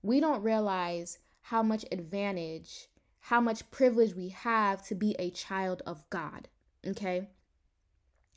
We 0.00 0.20
don't 0.20 0.44
realize 0.44 1.18
how 1.40 1.62
much 1.64 1.84
advantage, 1.90 2.86
how 3.18 3.40
much 3.40 3.68
privilege 3.72 4.14
we 4.14 4.28
have 4.28 4.84
to 4.86 4.94
be 4.94 5.16
a 5.18 5.30
child 5.30 5.82
of 5.84 6.08
God. 6.08 6.46
Okay. 6.86 7.28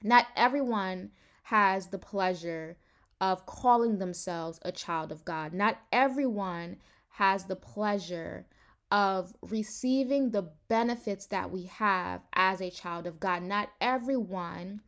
Not 0.03 0.25
everyone 0.35 1.11
has 1.43 1.87
the 1.87 1.99
pleasure 1.99 2.77
of 3.21 3.45
calling 3.45 3.99
themselves 3.99 4.59
a 4.63 4.71
child 4.71 5.11
of 5.11 5.23
God. 5.23 5.53
Not 5.53 5.77
everyone 5.91 6.77
has 7.09 7.45
the 7.45 7.55
pleasure 7.55 8.47
of 8.91 9.35
receiving 9.43 10.31
the 10.31 10.49
benefits 10.67 11.27
that 11.27 11.51
we 11.51 11.65
have 11.65 12.21
as 12.33 12.59
a 12.59 12.71
child 12.71 13.05
of 13.05 13.19
God. 13.19 13.43
Not 13.43 13.69
everyone 13.79 14.81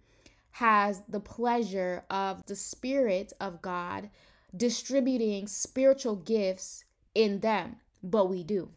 has 0.51 1.03
the 1.07 1.19
pleasure 1.19 2.03
of 2.09 2.45
the 2.45 2.55
Spirit 2.55 3.33
of 3.39 3.61
God 3.61 4.09
distributing 4.55 5.47
spiritual 5.47 6.15
gifts 6.15 6.83
in 7.15 7.39
them, 7.39 7.77
but 8.03 8.29
we 8.29 8.43
do. 8.43 8.69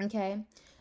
Okay. 0.00 0.38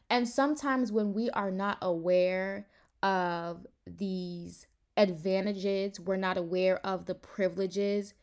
And 0.09 0.27
sometimes 0.27 0.91
when 0.91 1.13
we 1.13 1.29
are 1.29 1.51
not 1.51 1.77
aware 1.81 2.67
of 3.03 3.65
these 3.85 4.67
advantages, 4.97 5.99
we're 5.99 6.17
not 6.17 6.37
aware 6.37 6.85
of 6.85 7.05
the 7.05 7.15
privileges, 7.15 8.13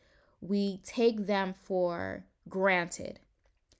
we 0.41 0.81
take 0.83 1.25
them 1.25 1.53
for 1.53 2.25
granted. 2.47 3.19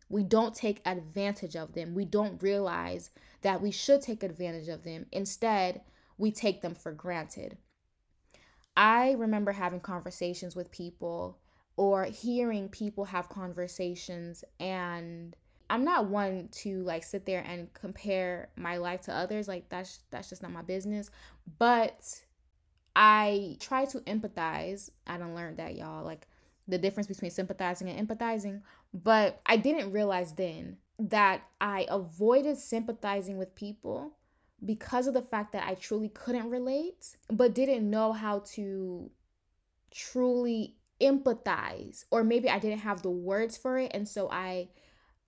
We 0.09 0.23
don't 0.23 0.55
take 0.55 0.81
advantage 0.85 1.55
of 1.55 1.73
them. 1.73 1.93
We 1.93 2.05
don't 2.05 2.41
realize 2.41 3.11
that 3.41 3.61
we 3.61 3.71
should 3.71 4.01
take 4.01 4.23
advantage 4.23 4.67
of 4.67 4.83
them. 4.83 5.05
Instead, 5.11 5.81
we 6.19 6.31
take 6.31 6.61
them 6.61 6.75
for 6.75 6.91
granted. 6.91 7.57
I 8.77 9.13
remember 9.13 9.51
having 9.51 9.79
conversations 9.79 10.55
with 10.55 10.69
people 10.69 11.39
or 11.75 12.03
hearing 12.03 12.69
people 12.69 13.05
have 13.05 13.29
conversations 13.29 14.43
and 14.59 15.35
I'm 15.69 15.83
not 15.83 16.07
one 16.07 16.49
to 16.63 16.83
like 16.83 17.03
sit 17.03 17.25
there 17.25 17.43
and 17.47 17.73
compare 17.73 18.49
my 18.55 18.77
life 18.77 19.01
to 19.01 19.13
others. 19.13 19.47
Like 19.47 19.69
that's 19.69 19.99
that's 20.11 20.29
just 20.29 20.43
not 20.43 20.51
my 20.51 20.61
business. 20.61 21.09
But 21.57 22.21
I 22.95 23.57
try 23.59 23.85
to 23.85 23.99
empathize. 24.01 24.89
I 25.07 25.17
don't 25.17 25.35
learn 25.35 25.55
that 25.55 25.75
y'all 25.75 26.03
like 26.03 26.27
the 26.67 26.77
difference 26.77 27.07
between 27.07 27.31
sympathizing 27.31 27.89
and 27.89 28.07
empathizing. 28.07 28.61
But 28.93 29.39
I 29.45 29.57
didn't 29.57 29.91
realize 29.91 30.33
then 30.33 30.77
that 30.97 31.43
I 31.61 31.85
avoided 31.89 32.57
sympathizing 32.57 33.37
with 33.37 33.55
people 33.55 34.17
because 34.65 35.07
of 35.07 35.13
the 35.13 35.21
fact 35.21 35.53
that 35.53 35.67
I 35.67 35.75
truly 35.75 36.09
couldn't 36.09 36.49
relate, 36.49 37.15
but 37.31 37.53
didn't 37.53 37.89
know 37.89 38.13
how 38.13 38.39
to 38.53 39.09
truly 39.91 40.75
empathize 41.01 42.05
or 42.11 42.23
maybe 42.23 42.49
I 42.49 42.59
didn't 42.59 42.79
have 42.79 43.01
the 43.01 43.09
words 43.09 43.55
for 43.55 43.79
it 43.79 43.91
and 43.93 44.07
so 44.07 44.29
I 44.29 44.67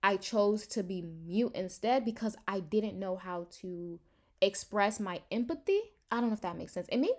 I 0.02 0.16
chose 0.16 0.66
to 0.68 0.82
be 0.82 1.02
mute 1.02 1.52
instead 1.54 2.04
because 2.04 2.36
I 2.46 2.60
didn't 2.60 2.98
know 2.98 3.16
how 3.16 3.46
to 3.60 4.00
express 4.40 4.98
my 4.98 5.20
empathy. 5.30 5.80
I 6.10 6.20
don't 6.20 6.28
know 6.30 6.34
if 6.34 6.40
that 6.40 6.58
makes 6.58 6.72
sense. 6.72 6.88
And 6.90 7.00
maybe 7.00 7.14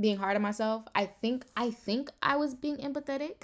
being 0.00 0.16
hard 0.16 0.34
on 0.34 0.42
myself, 0.42 0.84
I 0.94 1.06
think 1.06 1.44
I 1.56 1.70
think 1.70 2.10
I 2.22 2.36
was 2.36 2.54
being 2.54 2.78
empathetic. 2.78 3.42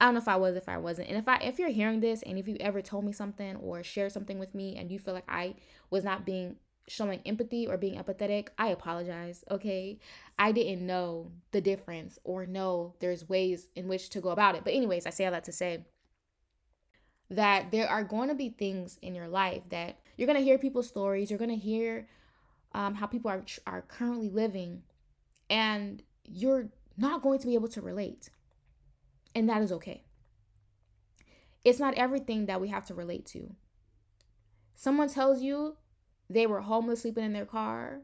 I 0.00 0.06
don't 0.06 0.14
know 0.14 0.20
if 0.20 0.28
I 0.28 0.36
was, 0.36 0.56
if 0.56 0.68
I 0.68 0.78
wasn't. 0.78 1.08
And 1.08 1.16
if 1.16 1.26
I 1.26 1.36
if 1.36 1.58
you're 1.58 1.70
hearing 1.70 2.00
this 2.00 2.22
and 2.22 2.38
if 2.38 2.46
you 2.46 2.56
ever 2.60 2.82
told 2.82 3.04
me 3.04 3.12
something 3.12 3.56
or 3.56 3.82
shared 3.82 4.12
something 4.12 4.38
with 4.38 4.54
me 4.54 4.76
and 4.76 4.90
you 4.90 4.98
feel 4.98 5.14
like 5.14 5.28
I 5.28 5.54
was 5.88 6.04
not 6.04 6.26
being 6.26 6.56
showing 6.90 7.20
empathy 7.24 7.66
or 7.66 7.76
being 7.76 8.00
empathetic, 8.00 8.48
I 8.58 8.68
apologize, 8.68 9.44
okay? 9.50 9.98
I 10.38 10.52
didn't 10.52 10.84
know 10.84 11.30
the 11.52 11.60
difference 11.60 12.18
or 12.24 12.46
know 12.46 12.94
there's 12.98 13.28
ways 13.28 13.68
in 13.76 13.86
which 13.86 14.10
to 14.10 14.20
go 14.20 14.30
about 14.30 14.56
it. 14.56 14.64
But 14.64 14.74
anyways, 14.74 15.06
I 15.06 15.10
say 15.10 15.24
all 15.24 15.30
that 15.30 15.44
to 15.44 15.52
say 15.52 15.84
that 17.30 17.70
there 17.70 17.88
are 17.88 18.02
going 18.02 18.28
to 18.28 18.34
be 18.34 18.48
things 18.48 18.98
in 19.02 19.14
your 19.14 19.28
life 19.28 19.62
that 19.70 20.00
you're 20.16 20.26
going 20.26 20.38
to 20.38 20.44
hear 20.44 20.58
people's 20.58 20.88
stories, 20.88 21.30
you're 21.30 21.38
going 21.38 21.50
to 21.50 21.56
hear 21.56 22.08
um, 22.72 22.94
how 22.94 23.06
people 23.06 23.30
are, 23.30 23.44
are 23.66 23.82
currently 23.82 24.28
living, 24.28 24.82
and 25.48 26.02
you're 26.24 26.70
not 26.96 27.22
going 27.22 27.38
to 27.38 27.46
be 27.46 27.54
able 27.54 27.68
to 27.68 27.80
relate. 27.80 28.30
And 29.34 29.48
that 29.48 29.62
is 29.62 29.70
okay. 29.72 30.02
It's 31.64 31.78
not 31.78 31.94
everything 31.94 32.46
that 32.46 32.60
we 32.60 32.68
have 32.68 32.84
to 32.86 32.94
relate 32.94 33.26
to. 33.26 33.54
Someone 34.74 35.08
tells 35.08 35.42
you 35.42 35.76
they 36.30 36.46
were 36.46 36.60
homeless 36.60 37.02
sleeping 37.02 37.24
in 37.24 37.32
their 37.32 37.44
car, 37.44 38.00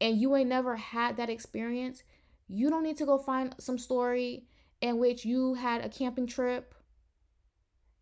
and 0.00 0.20
you 0.20 0.34
ain't 0.36 0.48
never 0.48 0.76
had 0.76 1.16
that 1.16 1.30
experience. 1.30 2.02
You 2.48 2.68
don't 2.68 2.82
need 2.82 2.98
to 2.98 3.06
go 3.06 3.16
find 3.16 3.54
some 3.58 3.78
story 3.78 4.46
in 4.80 4.98
which 4.98 5.24
you 5.24 5.54
had 5.54 5.84
a 5.84 5.88
camping 5.88 6.26
trip 6.26 6.74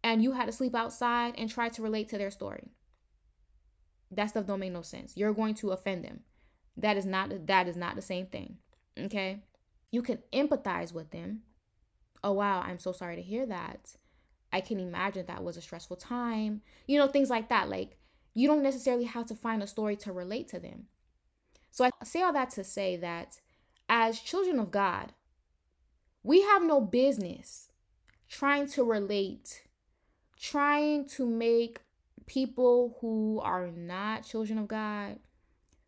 and 0.02 0.22
you 0.22 0.32
had 0.32 0.46
to 0.46 0.52
sleep 0.52 0.74
outside 0.74 1.34
and 1.38 1.48
try 1.48 1.68
to 1.68 1.82
relate 1.82 2.08
to 2.08 2.18
their 2.18 2.30
story. 2.30 2.72
That 4.10 4.26
stuff 4.26 4.46
don't 4.46 4.60
make 4.60 4.72
no 4.72 4.82
sense. 4.82 5.16
You're 5.16 5.32
going 5.32 5.54
to 5.56 5.70
offend 5.70 6.04
them. 6.04 6.20
That 6.76 6.96
is 6.96 7.06
not 7.06 7.46
that 7.46 7.68
is 7.68 7.76
not 7.76 7.96
the 7.96 8.02
same 8.02 8.26
thing. 8.26 8.58
Okay? 8.98 9.44
You 9.90 10.02
can 10.02 10.18
empathize 10.32 10.92
with 10.92 11.10
them. 11.10 11.42
Oh 12.22 12.32
wow, 12.32 12.60
I'm 12.60 12.78
so 12.78 12.92
sorry 12.92 13.16
to 13.16 13.22
hear 13.22 13.46
that. 13.46 13.94
I 14.52 14.60
can 14.60 14.78
imagine 14.78 15.26
that 15.26 15.42
was 15.42 15.56
a 15.56 15.62
stressful 15.62 15.96
time. 15.96 16.62
You 16.86 16.98
know, 16.98 17.08
things 17.08 17.30
like 17.30 17.48
that. 17.48 17.68
Like 17.68 17.96
you 18.34 18.48
don't 18.48 18.62
necessarily 18.62 19.04
have 19.04 19.26
to 19.26 19.34
find 19.34 19.62
a 19.62 19.66
story 19.66 19.96
to 19.96 20.12
relate 20.12 20.48
to 20.48 20.58
them. 20.58 20.86
So 21.70 21.84
I 21.84 21.90
say 22.04 22.22
all 22.22 22.32
that 22.32 22.50
to 22.50 22.64
say 22.64 22.96
that 22.96 23.40
as 23.88 24.20
children 24.20 24.58
of 24.58 24.70
God, 24.70 25.12
we 26.22 26.42
have 26.42 26.62
no 26.62 26.80
business 26.80 27.68
trying 28.28 28.66
to 28.68 28.84
relate 28.84 29.62
trying 30.44 31.06
to 31.06 31.26
make 31.26 31.80
people 32.26 32.98
who 33.00 33.40
are 33.42 33.68
not 33.68 34.26
children 34.26 34.58
of 34.58 34.68
God, 34.68 35.18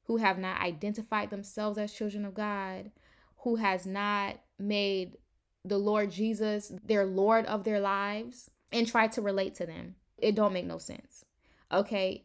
who 0.04 0.16
have 0.18 0.38
not 0.38 0.60
identified 0.60 1.30
themselves 1.30 1.78
as 1.78 1.92
children 1.92 2.24
of 2.24 2.34
God, 2.34 2.90
who 3.38 3.56
has 3.56 3.86
not 3.86 4.36
made 4.58 5.16
the 5.64 5.78
Lord 5.78 6.10
Jesus 6.10 6.72
their 6.84 7.04
Lord 7.04 7.44
of 7.46 7.64
their 7.64 7.80
lives 7.80 8.50
and 8.72 8.86
try 8.86 9.08
to 9.08 9.20
relate 9.20 9.54
to 9.56 9.66
them. 9.66 9.96
It 10.18 10.34
don't 10.34 10.52
make 10.52 10.66
no 10.66 10.78
sense. 10.78 11.24
Okay? 11.72 12.24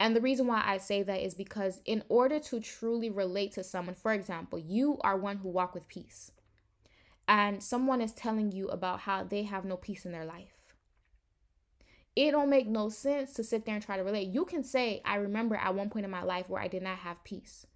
And 0.00 0.16
the 0.16 0.20
reason 0.20 0.48
why 0.48 0.64
I 0.66 0.78
say 0.78 1.04
that 1.04 1.20
is 1.20 1.34
because 1.34 1.80
in 1.84 2.02
order 2.08 2.40
to 2.40 2.58
truly 2.58 3.10
relate 3.10 3.52
to 3.52 3.62
someone, 3.62 3.94
for 3.94 4.12
example, 4.12 4.58
you 4.58 4.98
are 5.02 5.16
one 5.16 5.36
who 5.36 5.48
walk 5.48 5.74
with 5.74 5.86
peace. 5.86 6.32
And 7.28 7.62
someone 7.62 8.00
is 8.00 8.12
telling 8.12 8.50
you 8.50 8.66
about 8.68 9.00
how 9.00 9.22
they 9.22 9.44
have 9.44 9.64
no 9.64 9.76
peace 9.76 10.04
in 10.04 10.10
their 10.10 10.24
life 10.24 10.60
it 12.16 12.32
don't 12.32 12.50
make 12.50 12.66
no 12.66 12.88
sense 12.88 13.32
to 13.34 13.44
sit 13.44 13.64
there 13.64 13.74
and 13.74 13.84
try 13.84 13.96
to 13.96 14.04
relate. 14.04 14.28
You 14.28 14.44
can 14.44 14.64
say, 14.64 15.00
I 15.04 15.16
remember 15.16 15.56
at 15.56 15.74
one 15.74 15.90
point 15.90 16.04
in 16.04 16.10
my 16.10 16.22
life 16.22 16.48
where 16.48 16.60
I 16.60 16.68
did 16.68 16.82
not 16.82 16.98
have 16.98 17.22
peace. 17.24 17.66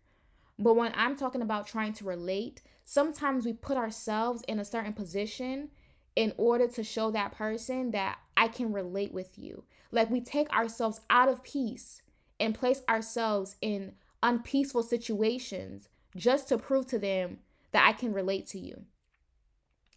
But 0.59 0.75
when 0.75 0.93
I'm 0.95 1.17
talking 1.17 1.43
about 1.43 1.67
trying 1.67 1.93
to 1.95 2.05
relate, 2.05 2.63
sometimes 2.85 3.45
we 3.45 3.53
put 3.53 3.77
ourselves 3.77 4.43
in 4.47 4.59
a 4.59 4.65
certain 4.65 4.93
position 4.93 5.71
in 6.17 6.33
order 6.37 6.69
to 6.69 6.85
show 6.85 7.11
that 7.11 7.33
person 7.33 7.91
that 7.93 8.19
I 8.37 8.49
can 8.49 8.73
relate 8.73 9.13
with 9.13 9.39
you. 9.39 9.65
Like 9.91 10.11
we 10.11 10.21
take 10.21 10.51
ourselves 10.51 11.01
out 11.11 11.29
of 11.29 11.43
peace 11.43 12.03
and 12.39 12.55
place 12.55 12.83
ourselves 12.89 13.57
in 13.61 13.93
unpeaceful 14.23 14.83
situations 14.83 15.89
just 16.17 16.49
to 16.49 16.59
prove 16.59 16.87
to 16.87 16.99
them 16.99 17.39
that 17.73 17.87
I 17.87 17.93
can 17.93 18.13
relate 18.13 18.47
to 18.49 18.59
you. 18.59 18.85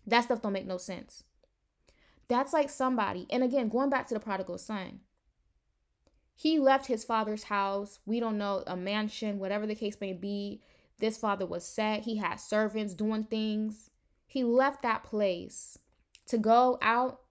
That 0.06 0.24
stuff 0.24 0.42
don't 0.42 0.54
make 0.54 0.66
no 0.66 0.78
sense. 0.78 1.24
That's 2.28 2.54
like 2.54 2.70
somebody, 2.70 3.26
and 3.30 3.44
again, 3.44 3.70
going 3.70 3.90
back 3.90 4.08
to 4.08 4.14
the 4.14 4.20
prodigal 4.20 4.58
son, 4.58 5.00
he 6.36 6.60
left 6.60 6.86
his 6.86 7.04
father's 7.04 7.46
house. 7.46 8.00
We 8.06 8.20
don't 8.20 8.38
know, 8.38 8.64
a 8.68 8.76
mansion, 8.76 9.40
whatever 9.40 9.66
the 9.66 9.76
case 9.76 9.98
may 10.00 10.14
be. 10.14 10.62
This 11.00 11.18
father 11.18 11.46
was 11.46 11.66
set. 11.66 12.04
He 12.04 12.18
had 12.18 12.36
servants 12.36 12.94
doing 12.94 13.24
things. 13.24 13.90
He 14.28 14.44
left 14.44 14.84
that 14.84 15.04
place 15.04 15.80
to 16.28 16.38
go 16.38 16.78
out 16.82 17.22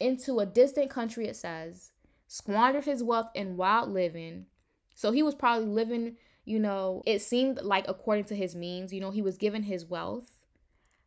into 0.00 0.40
a 0.40 0.46
distant 0.46 0.90
country, 0.90 1.28
it 1.28 1.36
says, 1.36 1.92
squandered 2.26 2.84
his 2.84 3.02
wealth 3.02 3.28
in 3.34 3.56
wild 3.56 3.90
living. 3.90 4.46
So 4.94 5.12
he 5.12 5.22
was 5.22 5.34
probably 5.34 5.66
living, 5.66 6.16
you 6.44 6.58
know, 6.58 7.02
it 7.06 7.20
seemed 7.20 7.60
like 7.62 7.86
according 7.88 8.24
to 8.26 8.36
his 8.36 8.54
means, 8.54 8.92
you 8.92 9.00
know, 9.00 9.10
he 9.10 9.22
was 9.22 9.36
given 9.36 9.64
his 9.64 9.84
wealth. 9.84 10.38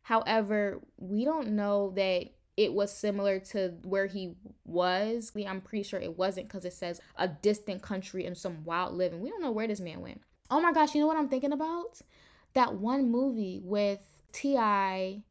However, 0.02 0.80
we 0.96 1.24
don't 1.24 1.50
know 1.50 1.92
that 1.96 2.28
it 2.56 2.72
was 2.72 2.92
similar 2.92 3.38
to 3.38 3.74
where 3.84 4.06
he 4.06 4.34
was. 4.64 5.32
I'm 5.36 5.60
pretty 5.60 5.84
sure 5.84 6.00
it 6.00 6.18
wasn't 6.18 6.48
because 6.48 6.64
it 6.64 6.72
says 6.72 7.00
a 7.16 7.28
distant 7.28 7.82
country 7.82 8.26
and 8.26 8.36
some 8.36 8.64
wild 8.64 8.94
living. 8.94 9.20
We 9.20 9.30
don't 9.30 9.42
know 9.42 9.52
where 9.52 9.68
this 9.68 9.80
man 9.80 10.00
went. 10.00 10.22
Oh 10.50 10.60
my 10.60 10.72
gosh, 10.72 10.94
you 10.94 11.00
know 11.00 11.06
what 11.06 11.18
I'm 11.18 11.28
thinking 11.28 11.52
about? 11.52 12.00
That 12.54 12.74
one 12.74 13.10
movie 13.10 13.60
with 13.62 14.00
T.I. 14.32 15.22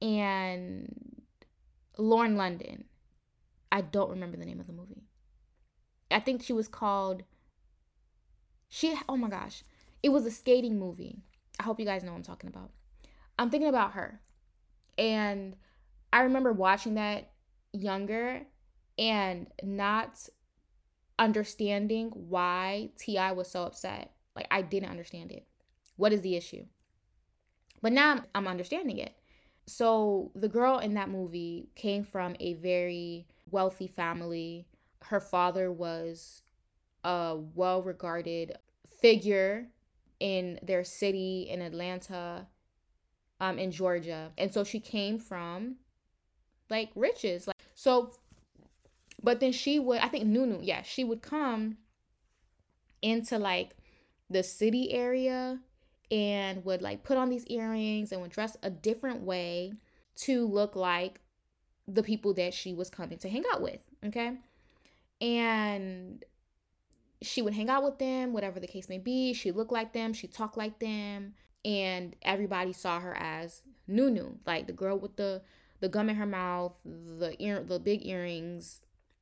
and 0.00 1.22
Lauren 1.98 2.36
London. 2.36 2.84
I 3.72 3.80
don't 3.82 4.10
remember 4.10 4.36
the 4.36 4.44
name 4.44 4.60
of 4.60 4.66
the 4.66 4.72
movie. 4.72 5.04
I 6.10 6.20
think 6.20 6.42
she 6.42 6.52
was 6.52 6.68
called 6.68 7.22
she 8.70 8.94
oh 9.08 9.16
my 9.16 9.28
gosh. 9.28 9.64
It 10.02 10.08
was 10.10 10.24
a 10.24 10.30
skating 10.30 10.78
movie. 10.78 11.18
I 11.58 11.64
hope 11.64 11.78
you 11.78 11.84
guys 11.84 12.02
know 12.02 12.12
what 12.12 12.18
I'm 12.18 12.22
talking 12.22 12.48
about. 12.48 12.70
I'm 13.38 13.50
thinking 13.50 13.68
about 13.68 13.92
her. 13.92 14.20
And 14.96 15.56
I 16.12 16.22
remember 16.22 16.52
watching 16.52 16.94
that 16.94 17.32
younger 17.72 18.42
and 18.98 19.48
not 19.62 20.28
understanding 21.18 22.10
why 22.14 22.90
T.I. 22.98 23.32
was 23.32 23.50
so 23.50 23.64
upset. 23.64 24.12
Like, 24.34 24.46
I 24.50 24.62
didn't 24.62 24.90
understand 24.90 25.32
it. 25.32 25.46
What 25.96 26.12
is 26.12 26.22
the 26.22 26.36
issue? 26.36 26.64
But 27.82 27.92
now 27.92 28.22
I'm, 28.34 28.46
understanding 28.46 28.98
it. 28.98 29.14
So, 29.66 30.32
the 30.34 30.48
girl 30.48 30.78
in 30.78 30.94
that 30.94 31.10
movie 31.10 31.70
came 31.74 32.04
from 32.04 32.36
a 32.40 32.54
very 32.54 33.26
wealthy 33.50 33.86
family. 33.86 34.66
Her 35.04 35.20
father 35.20 35.70
was 35.70 36.42
a 37.04 37.36
well 37.54 37.82
regarded 37.82 38.58
figure 39.00 39.68
in 40.18 40.58
their 40.62 40.84
city 40.84 41.48
in 41.50 41.62
Atlanta, 41.62 42.46
um, 43.40 43.58
in 43.58 43.70
Georgia. 43.70 44.32
And 44.36 44.52
so 44.52 44.64
she 44.64 44.80
came 44.80 45.18
from 45.18 45.76
like 46.68 46.90
riches. 46.94 47.46
Like 47.46 47.56
so 47.74 48.12
but 49.22 49.40
then 49.40 49.52
she 49.52 49.78
would 49.78 50.00
I 50.00 50.08
think 50.08 50.26
New-New, 50.26 50.60
yeah, 50.62 50.82
she 50.82 51.04
would 51.04 51.22
come 51.22 51.78
into 53.02 53.38
like 53.38 53.76
the 54.28 54.42
city 54.42 54.92
area 54.92 55.58
and 56.10 56.64
would 56.64 56.82
like 56.82 57.02
put 57.02 57.16
on 57.16 57.28
these 57.28 57.46
earrings 57.46 58.12
and 58.12 58.20
would 58.20 58.30
dress 58.30 58.56
a 58.62 58.70
different 58.70 59.22
way 59.22 59.72
to 60.16 60.46
look 60.46 60.76
like 60.76 61.20
the 61.94 62.02
people 62.02 62.34
that 62.34 62.54
she 62.54 62.72
was 62.74 62.90
coming 62.90 63.18
to 63.18 63.28
hang 63.28 63.44
out 63.52 63.62
with, 63.62 63.80
okay? 64.04 64.36
And 65.20 66.24
she 67.22 67.42
would 67.42 67.54
hang 67.54 67.68
out 67.68 67.84
with 67.84 67.98
them, 67.98 68.32
whatever 68.32 68.60
the 68.60 68.66
case 68.66 68.88
may 68.88 68.98
be. 68.98 69.32
She 69.34 69.52
looked 69.52 69.72
like 69.72 69.92
them, 69.92 70.12
she 70.12 70.26
talked 70.26 70.56
like 70.56 70.78
them, 70.78 71.34
and 71.64 72.16
everybody 72.22 72.72
saw 72.72 73.00
her 73.00 73.14
as 73.16 73.62
New-New, 73.86 74.38
like 74.46 74.66
the 74.66 74.72
girl 74.72 74.98
with 74.98 75.16
the 75.16 75.42
the 75.80 75.88
gum 75.88 76.10
in 76.10 76.16
her 76.16 76.26
mouth, 76.26 76.76
the 76.84 77.34
ear, 77.38 77.64
the 77.66 77.78
big 77.78 78.06
earrings. 78.06 78.80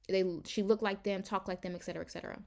They 0.09 0.24
she 0.44 0.62
looked 0.62 0.83
like 0.83 1.04
them, 1.04 1.22
talked 1.22 1.48
like 1.48 1.62
them, 1.62 1.74
etc., 1.74 2.02
etc. 2.02 2.40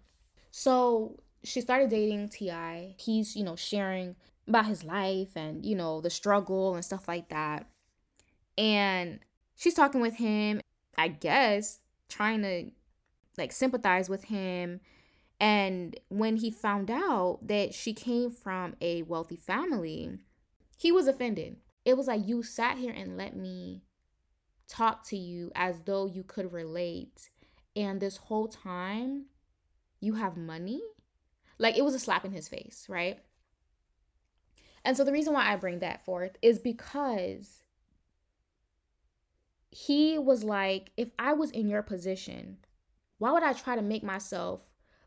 So 0.51 1.19
she 1.43 1.61
started 1.61 1.89
dating 1.89 2.29
T.I. 2.29 2.95
He's 2.97 3.35
you 3.35 3.43
know 3.43 3.55
sharing 3.55 4.15
about 4.47 4.65
his 4.65 4.83
life 4.83 5.35
and 5.35 5.65
you 5.65 5.75
know 5.75 6.01
the 6.01 6.09
struggle 6.09 6.75
and 6.75 6.83
stuff 6.83 7.07
like 7.07 7.29
that. 7.29 7.67
And 8.57 9.19
she's 9.61 9.75
talking 9.75 10.01
with 10.01 10.15
him, 10.15 10.59
I 10.97 11.07
guess, 11.07 11.81
trying 12.09 12.41
to 12.41 12.71
like 13.37 13.51
sympathize 13.51 14.09
with 14.09 14.25
him. 14.25 14.79
And 15.39 15.99
when 16.09 16.37
he 16.37 16.49
found 16.49 16.89
out 16.89 17.39
that 17.43 17.73
she 17.75 17.93
came 17.93 18.31
from 18.31 18.75
a 18.81 19.03
wealthy 19.03 19.35
family, 19.35 20.17
he 20.77 20.91
was 20.91 21.07
offended. 21.07 21.57
It 21.85 21.95
was 21.95 22.07
like, 22.07 22.27
You 22.27 22.41
sat 22.41 22.77
here 22.77 22.91
and 22.91 23.17
let 23.17 23.35
me 23.35 23.83
talk 24.67 25.07
to 25.09 25.17
you 25.17 25.51
as 25.53 25.83
though 25.83 26.07
you 26.07 26.23
could 26.23 26.51
relate. 26.51 27.29
And 27.75 28.01
this 28.01 28.17
whole 28.17 28.47
time, 28.47 29.25
you 29.99 30.15
have 30.15 30.37
money? 30.37 30.81
Like 31.59 31.77
it 31.77 31.85
was 31.85 31.93
a 31.93 31.99
slap 31.99 32.25
in 32.25 32.31
his 32.31 32.47
face, 32.47 32.87
right? 32.89 33.19
And 34.83 34.97
so 34.97 35.03
the 35.03 35.11
reason 35.11 35.33
why 35.33 35.51
I 35.53 35.55
bring 35.55 35.79
that 35.79 36.03
forth 36.03 36.35
is 36.41 36.57
because 36.57 37.61
he 39.71 40.19
was 40.19 40.43
like, 40.43 40.91
if 40.97 41.09
I 41.17 41.33
was 41.33 41.51
in 41.51 41.67
your 41.67 41.81
position, 41.81 42.57
why 43.17 43.31
would 43.31 43.43
I 43.43 43.53
try 43.53 43.75
to 43.75 43.81
make 43.81 44.03
myself 44.03 44.61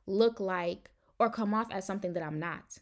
look 0.07 0.41
like 0.41 0.91
or 1.19 1.31
come 1.31 1.55
off 1.55 1.71
as 1.71 1.87
something 1.87 2.15
that 2.15 2.23
I'm 2.23 2.41
not? 2.41 2.79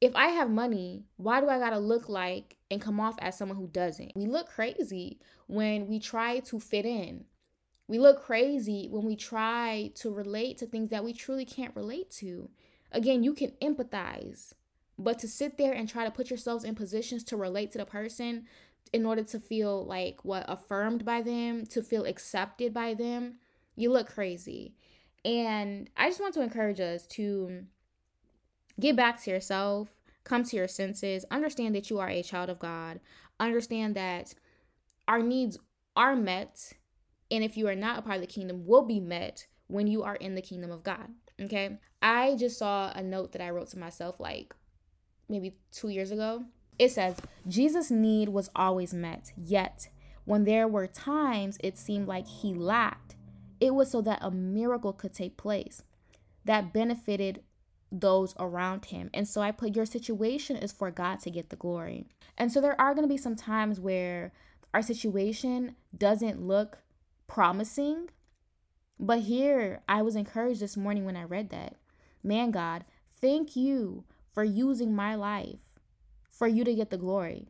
if 0.00 0.14
I 0.14 0.28
have 0.28 0.50
money, 0.50 1.04
why 1.16 1.40
do 1.40 1.48
I 1.48 1.58
gotta 1.58 1.78
look 1.78 2.08
like 2.08 2.56
and 2.70 2.80
come 2.80 3.00
off 3.00 3.16
as 3.18 3.36
someone 3.36 3.56
who 3.56 3.68
doesn't? 3.68 4.12
We 4.14 4.26
look 4.26 4.48
crazy 4.48 5.18
when 5.46 5.86
we 5.86 5.98
try 5.98 6.40
to 6.40 6.60
fit 6.60 6.84
in. 6.84 7.24
We 7.88 7.98
look 7.98 8.22
crazy 8.22 8.88
when 8.90 9.04
we 9.04 9.16
try 9.16 9.92
to 9.96 10.12
relate 10.12 10.58
to 10.58 10.66
things 10.66 10.90
that 10.90 11.04
we 11.04 11.12
truly 11.12 11.44
can't 11.44 11.74
relate 11.76 12.10
to. 12.12 12.50
Again, 12.92 13.22
you 13.22 13.32
can 13.32 13.52
empathize, 13.62 14.52
but 14.98 15.18
to 15.20 15.28
sit 15.28 15.56
there 15.56 15.72
and 15.72 15.88
try 15.88 16.04
to 16.04 16.10
put 16.10 16.30
yourselves 16.30 16.64
in 16.64 16.74
positions 16.74 17.24
to 17.24 17.36
relate 17.36 17.72
to 17.72 17.78
the 17.78 17.86
person 17.86 18.44
in 18.92 19.06
order 19.06 19.22
to 19.22 19.40
feel 19.40 19.84
like 19.84 20.24
what 20.24 20.44
affirmed 20.48 21.04
by 21.04 21.22
them, 21.22 21.66
to 21.66 21.82
feel 21.82 22.04
accepted 22.04 22.72
by 22.72 22.94
them, 22.94 23.36
you 23.74 23.90
look 23.90 24.08
crazy. 24.08 24.74
And 25.24 25.90
I 25.96 26.08
just 26.08 26.20
want 26.20 26.34
to 26.34 26.42
encourage 26.42 26.80
us 26.80 27.06
to 27.08 27.66
Get 28.78 28.94
back 28.94 29.22
to 29.22 29.30
yourself, 29.30 29.88
come 30.24 30.44
to 30.44 30.56
your 30.56 30.68
senses, 30.68 31.24
understand 31.30 31.74
that 31.74 31.88
you 31.88 31.98
are 31.98 32.08
a 32.08 32.22
child 32.22 32.50
of 32.50 32.58
God, 32.58 33.00
understand 33.40 33.94
that 33.96 34.34
our 35.08 35.22
needs 35.22 35.58
are 35.94 36.14
met, 36.14 36.72
and 37.30 37.42
if 37.42 37.56
you 37.56 37.68
are 37.68 37.74
not 37.74 37.98
a 37.98 38.02
part 38.02 38.16
of 38.16 38.20
the 38.20 38.26
kingdom, 38.26 38.66
will 38.66 38.84
be 38.84 39.00
met 39.00 39.46
when 39.68 39.86
you 39.86 40.02
are 40.02 40.16
in 40.16 40.34
the 40.34 40.42
kingdom 40.42 40.70
of 40.70 40.82
God. 40.82 41.08
Okay. 41.40 41.78
I 42.02 42.36
just 42.36 42.58
saw 42.58 42.92
a 42.94 43.02
note 43.02 43.32
that 43.32 43.42
I 43.42 43.50
wrote 43.50 43.68
to 43.68 43.78
myself 43.78 44.20
like 44.20 44.54
maybe 45.28 45.56
two 45.72 45.88
years 45.88 46.10
ago. 46.10 46.44
It 46.78 46.90
says, 46.90 47.16
Jesus' 47.48 47.90
need 47.90 48.28
was 48.28 48.50
always 48.54 48.92
met, 48.92 49.32
yet 49.36 49.88
when 50.24 50.44
there 50.44 50.68
were 50.68 50.86
times 50.86 51.56
it 51.62 51.78
seemed 51.78 52.08
like 52.08 52.26
he 52.26 52.52
lacked, 52.52 53.16
it 53.60 53.74
was 53.74 53.90
so 53.90 54.02
that 54.02 54.18
a 54.20 54.30
miracle 54.30 54.92
could 54.92 55.14
take 55.14 55.36
place 55.36 55.82
that 56.44 56.72
benefited 56.72 57.42
those 57.90 58.34
around 58.38 58.86
him. 58.86 59.08
And 59.14 59.26
so 59.26 59.40
I 59.40 59.52
put 59.52 59.76
your 59.76 59.86
situation 59.86 60.56
is 60.56 60.72
for 60.72 60.90
God 60.90 61.20
to 61.20 61.30
get 61.30 61.50
the 61.50 61.56
glory. 61.56 62.06
And 62.36 62.52
so 62.52 62.60
there 62.60 62.78
are 62.80 62.94
going 62.94 63.04
to 63.04 63.12
be 63.12 63.16
some 63.16 63.36
times 63.36 63.80
where 63.80 64.32
our 64.74 64.82
situation 64.82 65.76
doesn't 65.96 66.42
look 66.42 66.78
promising. 67.26 68.10
But 68.98 69.20
here, 69.20 69.80
I 69.88 70.02
was 70.02 70.16
encouraged 70.16 70.60
this 70.60 70.76
morning 70.76 71.04
when 71.04 71.16
I 71.16 71.24
read 71.24 71.50
that. 71.50 71.76
Man, 72.22 72.50
God, 72.50 72.84
thank 73.20 73.56
you 73.56 74.04
for 74.32 74.44
using 74.44 74.94
my 74.94 75.14
life 75.14 75.65
for 76.36 76.46
you 76.46 76.64
to 76.64 76.74
get 76.74 76.90
the 76.90 76.98
glory. 76.98 77.48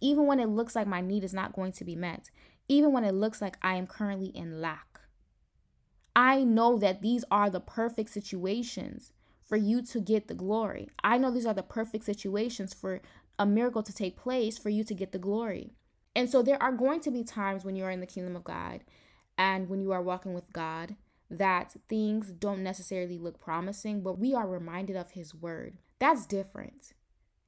Even 0.00 0.26
when 0.26 0.40
it 0.40 0.48
looks 0.48 0.74
like 0.74 0.86
my 0.86 1.00
need 1.00 1.24
is 1.24 1.34
not 1.34 1.52
going 1.52 1.72
to 1.72 1.84
be 1.84 1.96
met, 1.96 2.30
even 2.68 2.92
when 2.92 3.04
it 3.04 3.12
looks 3.12 3.42
like 3.42 3.56
I 3.62 3.74
am 3.74 3.86
currently 3.86 4.28
in 4.28 4.60
lack. 4.60 5.00
I 6.14 6.44
know 6.44 6.78
that 6.78 7.02
these 7.02 7.24
are 7.30 7.50
the 7.50 7.60
perfect 7.60 8.10
situations 8.10 9.12
for 9.44 9.56
you 9.56 9.82
to 9.82 10.00
get 10.00 10.28
the 10.28 10.34
glory. 10.34 10.88
I 11.02 11.18
know 11.18 11.30
these 11.30 11.46
are 11.46 11.54
the 11.54 11.62
perfect 11.62 12.04
situations 12.04 12.72
for 12.72 13.00
a 13.38 13.46
miracle 13.46 13.82
to 13.82 13.92
take 13.92 14.16
place 14.16 14.58
for 14.58 14.70
you 14.70 14.84
to 14.84 14.94
get 14.94 15.12
the 15.12 15.18
glory. 15.18 15.72
And 16.14 16.28
so 16.30 16.42
there 16.42 16.62
are 16.62 16.72
going 16.72 17.00
to 17.00 17.10
be 17.10 17.24
times 17.24 17.64
when 17.64 17.76
you 17.76 17.84
are 17.84 17.90
in 17.90 18.00
the 18.00 18.06
kingdom 18.06 18.36
of 18.36 18.44
God 18.44 18.80
and 19.38 19.68
when 19.68 19.80
you 19.80 19.92
are 19.92 20.02
walking 20.02 20.34
with 20.34 20.52
God 20.52 20.96
that 21.30 21.76
things 21.88 22.32
don't 22.32 22.62
necessarily 22.62 23.16
look 23.18 23.40
promising, 23.40 24.02
but 24.02 24.18
we 24.18 24.34
are 24.34 24.48
reminded 24.48 24.96
of 24.96 25.12
His 25.12 25.34
word. 25.34 25.78
That's 26.00 26.26
different. 26.26 26.92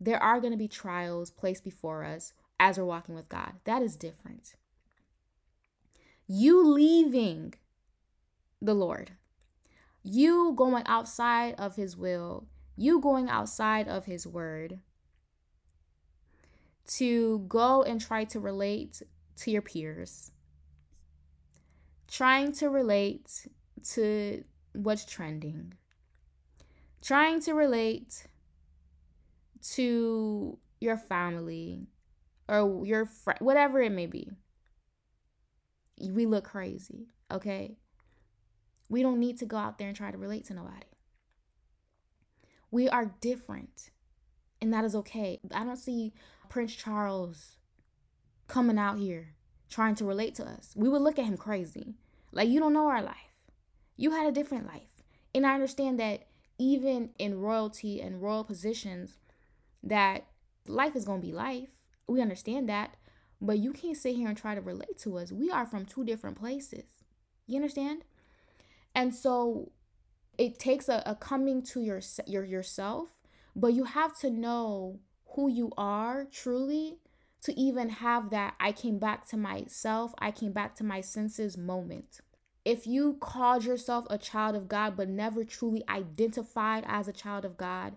There 0.05 0.21
are 0.21 0.41
going 0.41 0.51
to 0.51 0.59
be 0.59 0.67
trials 0.67 1.31
placed 1.31 1.63
before 1.63 2.03
us 2.03 2.33
as 2.59 2.77
we're 2.77 2.85
walking 2.85 3.15
with 3.15 3.29
God. 3.29 3.53
That 3.65 3.83
is 3.83 3.95
different. 3.95 4.57
You 6.27 6.67
leaving 6.67 7.55
the 8.61 8.75
Lord, 8.75 9.13
you 10.03 10.55
going 10.57 10.83
outside 10.87 11.55
of 11.57 11.77
His 11.77 11.97
will, 11.97 12.49
you 12.77 13.01
going 13.01 13.29
outside 13.29 13.87
of 13.87 14.07
His 14.07 14.27
word 14.27 14.81
to 16.97 17.45
go 17.47 17.85
and 17.85 18.01
try 18.01 18.25
to 18.25 18.41
relate 18.41 19.03
to 19.37 19.53
your 19.53 19.63
peers, 19.63 20.33
trying 22.09 22.51
to 22.55 22.69
relate 22.71 23.47
to 23.91 24.43
what's 24.73 25.05
trending, 25.05 25.75
trying 27.01 27.41
to 27.43 27.55
relate 27.55 28.27
to 29.71 30.59
your 30.81 30.97
family 30.97 31.87
or 32.49 32.85
your 32.85 33.07
friend, 33.07 33.39
whatever 33.41 33.81
it 33.81 33.93
may 33.93 34.07
be. 34.07 34.31
We 36.01 36.27
look 36.27 36.45
crazy, 36.45 37.07
okay? 37.31 37.77
We 38.89 39.03
don't 39.03 39.21
need 39.21 39.39
to 39.39 39.47
go 39.47 39.57
out 39.57 39.79
there 39.79 39.89
and 39.89 39.97
try 39.97 40.11
to 40.11 40.19
relate 40.19 40.47
to 40.47 40.55
nobody. 40.55 40.87
We 42.71 42.89
are 42.89 43.15
different, 43.21 43.91
and 44.61 44.73
that 44.73 44.85
is 44.85 44.95
okay. 44.97 45.41
I 45.55 45.65
don't 45.65 45.77
see 45.77 46.13
Prince 46.49 46.75
Charles 46.75 47.57
coming 48.49 48.79
out 48.79 48.99
here 48.99 49.35
trying 49.71 49.95
to 49.97 50.05
relate 50.05 50.35
to 50.37 50.45
us. 50.45 50.73
We 50.77 50.89
would 50.89 51.03
look 51.03 51.19
at 51.19 51.25
him 51.25 51.37
crazy. 51.37 51.95
Like, 52.33 52.49
you 52.49 52.61
don't 52.61 52.73
know 52.73 52.89
our 52.89 53.03
life. 53.03 53.17
You 53.97 54.11
had 54.11 54.27
a 54.27 54.33
different 54.33 54.67
life. 54.67 55.03
And 55.35 55.47
I 55.47 55.55
understand 55.55 56.01
that 56.01 56.27
even 56.59 57.11
in 57.19 57.41
royalty 57.41 58.01
and 58.01 58.23
royal 58.23 58.45
positions, 58.45 59.19
that 59.83 60.27
life 60.67 60.97
is 60.97 61.05
going 61.05 61.21
to 61.21 61.27
be 61.27 61.33
life. 61.33 61.69
We 62.07 62.21
understand 62.21 62.69
that. 62.69 62.97
But 63.41 63.59
you 63.59 63.73
can't 63.73 63.97
sit 63.97 64.15
here 64.15 64.29
and 64.29 64.37
try 64.37 64.55
to 64.55 64.61
relate 64.61 64.99
to 64.99 65.19
us. 65.19 65.33
We 65.33 65.51
are 65.51 65.67
from 65.67 65.85
two 65.85 66.05
different 66.05 66.39
places. 66.39 66.85
You 67.47 67.57
understand? 67.57 68.05
And 68.95 69.15
so 69.15 69.73
it 70.39 70.59
takes 70.59 70.89
a, 70.89 71.03
a 71.05 71.15
coming 71.15 71.63
to 71.63 71.81
your, 71.81 72.01
your 72.27 72.45
yourself, 72.45 73.11
but 73.57 73.75
you 73.75 73.85
have 73.85 74.17
to 74.21 74.31
know 74.31 75.01
who 75.35 75.49
you 75.49 75.73
are 75.77 76.25
truly 76.25 76.99
to 77.43 77.59
even 77.59 77.89
have 77.89 78.31
that 78.31 78.55
I 78.61 78.73
came 78.73 78.99
back 78.99 79.27
to 79.29 79.37
myself, 79.37 80.15
I 80.19 80.31
came 80.31 80.53
back 80.53 80.77
to 80.77 80.85
my 80.85 81.01
senses 81.01 81.59
moment. 81.59 82.21
If 82.65 82.87
you 82.87 83.17
called 83.21 83.65
yourself 83.65 84.07
a 84.09 84.19
child 84.19 84.55
of 84.55 84.69
God 84.69 84.97
but 84.97 85.09
never 85.09 85.43
truly 85.43 85.83
identified 85.89 86.85
as 86.87 87.09
a 87.09 87.13
child 87.13 87.45
of 87.45 87.57
God, 87.57 87.95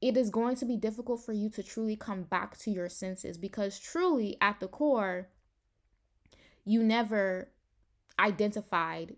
it 0.00 0.16
is 0.16 0.30
going 0.30 0.56
to 0.56 0.64
be 0.64 0.76
difficult 0.76 1.24
for 1.24 1.32
you 1.32 1.50
to 1.50 1.62
truly 1.62 1.96
come 1.96 2.22
back 2.22 2.56
to 2.58 2.70
your 2.70 2.88
senses 2.88 3.36
because 3.36 3.78
truly 3.78 4.36
at 4.40 4.60
the 4.60 4.68
core 4.68 5.28
you 6.64 6.82
never 6.82 7.48
identified 8.18 9.16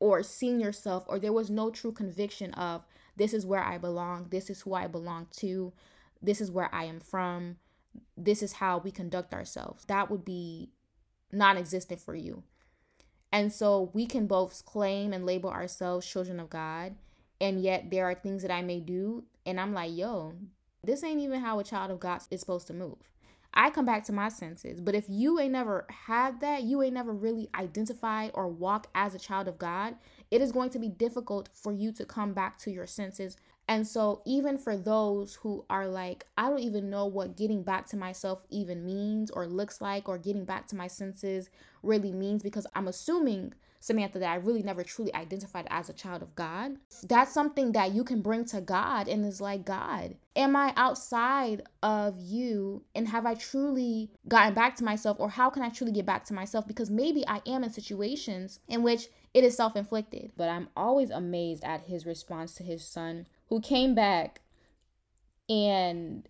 or 0.00 0.22
seen 0.22 0.60
yourself 0.60 1.04
or 1.08 1.18
there 1.18 1.32
was 1.32 1.50
no 1.50 1.70
true 1.70 1.92
conviction 1.92 2.52
of 2.54 2.84
this 3.16 3.34
is 3.34 3.44
where 3.44 3.62
I 3.62 3.78
belong, 3.78 4.28
this 4.30 4.48
is 4.48 4.60
who 4.60 4.74
I 4.74 4.86
belong 4.86 5.26
to, 5.38 5.72
this 6.22 6.40
is 6.40 6.50
where 6.50 6.72
I 6.72 6.84
am 6.84 7.00
from, 7.00 7.56
this 8.16 8.42
is 8.42 8.54
how 8.54 8.78
we 8.78 8.92
conduct 8.92 9.34
ourselves. 9.34 9.84
That 9.86 10.10
would 10.10 10.24
be 10.24 10.70
non 11.32 11.56
existent 11.56 12.00
for 12.00 12.14
you. 12.14 12.44
And 13.32 13.52
so 13.52 13.90
we 13.92 14.06
can 14.06 14.26
both 14.26 14.64
claim 14.64 15.12
and 15.12 15.26
label 15.26 15.50
ourselves 15.50 16.06
children 16.06 16.38
of 16.40 16.48
God, 16.48 16.94
and 17.40 17.60
yet 17.60 17.90
there 17.90 18.06
are 18.06 18.14
things 18.14 18.42
that 18.42 18.52
I 18.52 18.62
may 18.62 18.80
do, 18.80 19.24
and 19.48 19.60
I'm 19.60 19.72
like, 19.72 19.96
yo, 19.96 20.34
this 20.84 21.02
ain't 21.02 21.20
even 21.20 21.40
how 21.40 21.58
a 21.58 21.64
child 21.64 21.90
of 21.90 22.00
God 22.00 22.22
is 22.30 22.40
supposed 22.40 22.66
to 22.68 22.74
move. 22.74 22.98
I 23.54 23.70
come 23.70 23.86
back 23.86 24.04
to 24.04 24.12
my 24.12 24.28
senses. 24.28 24.80
But 24.80 24.94
if 24.94 25.06
you 25.08 25.40
ain't 25.40 25.52
never 25.52 25.86
had 26.06 26.40
that, 26.42 26.62
you 26.62 26.82
ain't 26.82 26.94
never 26.94 27.12
really 27.12 27.48
identified 27.54 28.30
or 28.34 28.46
walk 28.46 28.88
as 28.94 29.14
a 29.14 29.18
child 29.18 29.48
of 29.48 29.58
God, 29.58 29.96
it 30.30 30.40
is 30.40 30.52
going 30.52 30.70
to 30.70 30.78
be 30.78 30.88
difficult 30.88 31.48
for 31.54 31.72
you 31.72 31.90
to 31.92 32.04
come 32.04 32.34
back 32.34 32.58
to 32.58 32.70
your 32.70 32.86
senses 32.86 33.36
and 33.68 33.86
so, 33.86 34.22
even 34.24 34.56
for 34.56 34.78
those 34.78 35.34
who 35.34 35.66
are 35.68 35.86
like, 35.86 36.24
I 36.38 36.48
don't 36.48 36.60
even 36.60 36.88
know 36.88 37.04
what 37.04 37.36
getting 37.36 37.62
back 37.62 37.86
to 37.88 37.98
myself 37.98 38.40
even 38.48 38.84
means 38.84 39.30
or 39.30 39.46
looks 39.46 39.82
like, 39.82 40.08
or 40.08 40.16
getting 40.16 40.46
back 40.46 40.66
to 40.68 40.76
my 40.76 40.86
senses 40.86 41.50
really 41.82 42.12
means, 42.12 42.42
because 42.42 42.66
I'm 42.74 42.88
assuming, 42.88 43.52
Samantha, 43.80 44.18
that 44.18 44.30
I 44.30 44.36
really 44.36 44.62
never 44.62 44.82
truly 44.82 45.14
identified 45.14 45.66
as 45.70 45.88
a 45.88 45.92
child 45.92 46.22
of 46.22 46.34
God. 46.34 46.76
That's 47.04 47.32
something 47.32 47.72
that 47.72 47.92
you 47.92 48.04
can 48.04 48.22
bring 48.22 48.44
to 48.46 48.60
God 48.60 49.08
and 49.08 49.24
is 49.24 49.40
like, 49.40 49.64
God, 49.64 50.16
am 50.34 50.56
I 50.56 50.72
outside 50.76 51.62
of 51.82 52.18
you? 52.18 52.84
And 52.94 53.08
have 53.08 53.24
I 53.24 53.34
truly 53.34 54.10
gotten 54.26 54.54
back 54.54 54.76
to 54.76 54.84
myself? 54.84 55.18
Or 55.20 55.30
how 55.30 55.50
can 55.50 55.62
I 55.62 55.68
truly 55.68 55.92
get 55.92 56.06
back 56.06 56.24
to 56.24 56.34
myself? 56.34 56.66
Because 56.66 56.90
maybe 56.90 57.26
I 57.26 57.40
am 57.46 57.62
in 57.62 57.70
situations 57.70 58.60
in 58.68 58.82
which 58.82 59.08
it 59.32 59.44
is 59.44 59.56
self 59.56 59.76
inflicted. 59.76 60.32
But 60.36 60.48
I'm 60.48 60.68
always 60.76 61.10
amazed 61.10 61.62
at 61.64 61.82
his 61.82 62.04
response 62.04 62.54
to 62.56 62.64
his 62.64 62.84
son 62.84 63.26
who 63.48 63.60
came 63.60 63.94
back 63.94 64.40
and 65.48 66.28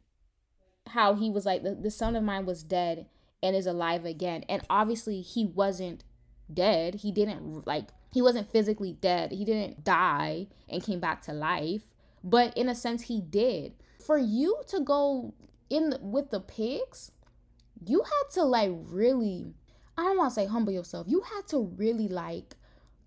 how 0.88 1.14
he 1.14 1.30
was 1.30 1.44
like 1.44 1.62
the, 1.62 1.74
the 1.74 1.90
son 1.90 2.16
of 2.16 2.22
mine 2.22 2.46
was 2.46 2.62
dead 2.62 3.06
and 3.42 3.54
is 3.54 3.66
alive 3.66 4.04
again 4.04 4.44
and 4.48 4.62
obviously 4.70 5.20
he 5.20 5.44
wasn't 5.44 6.04
dead. 6.52 6.96
He 6.96 7.12
didn't 7.12 7.66
like 7.66 7.88
he 8.12 8.22
wasn't 8.22 8.50
physically 8.50 8.92
dead. 8.92 9.32
He 9.32 9.44
didn't 9.44 9.84
die 9.84 10.48
and 10.68 10.82
came 10.82 11.00
back 11.00 11.22
to 11.22 11.32
life. 11.32 11.82
But 12.24 12.56
in 12.56 12.68
a 12.68 12.74
sense 12.74 13.02
he 13.02 13.20
did. 13.20 13.74
For 14.04 14.18
you 14.18 14.62
to 14.68 14.80
go 14.80 15.34
in 15.70 15.90
the, 15.90 15.98
with 16.00 16.30
the 16.30 16.40
pigs 16.40 17.12
you 17.86 18.02
had 18.02 18.32
to 18.32 18.42
like 18.42 18.70
really 18.72 19.54
i 19.96 20.02
don't 20.02 20.16
want 20.16 20.30
to 20.30 20.34
say 20.34 20.46
humble 20.46 20.72
yourself. 20.72 21.06
You 21.08 21.20
had 21.20 21.46
to 21.48 21.72
really 21.76 22.08
like 22.08 22.56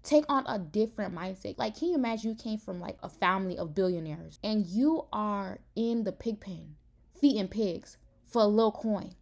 take 0.03 0.25
on 0.29 0.45
a 0.47 0.57
different 0.57 1.15
mindset. 1.15 1.57
Like, 1.57 1.77
can 1.77 1.89
you 1.89 1.95
imagine 1.95 2.31
you 2.31 2.35
came 2.35 2.57
from 2.57 2.79
like 2.79 2.97
a 3.03 3.09
family 3.09 3.57
of 3.57 3.75
billionaires 3.75 4.39
and 4.43 4.65
you 4.65 5.05
are 5.13 5.59
in 5.75 6.03
the 6.03 6.11
pig 6.11 6.39
pen 6.39 6.75
feeding 7.19 7.47
pigs 7.47 7.97
for 8.25 8.41
a 8.41 8.47
little 8.47 8.71
coin? 8.71 9.15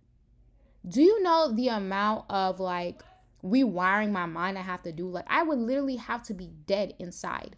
Do 0.88 1.02
you 1.02 1.22
know 1.22 1.52
the 1.54 1.68
amount 1.68 2.26
of 2.30 2.60
like 2.60 3.02
rewiring 3.44 4.12
my 4.12 4.26
mind 4.26 4.58
I 4.58 4.62
have 4.62 4.84
to 4.84 4.92
do? 4.92 5.08
Like, 5.08 5.26
I 5.28 5.44
would 5.44 5.60
literally 5.60 5.98
have 5.98 6.24
to 6.24 6.34
be 6.34 6.52
dead 6.66 6.94
inside 7.00 7.56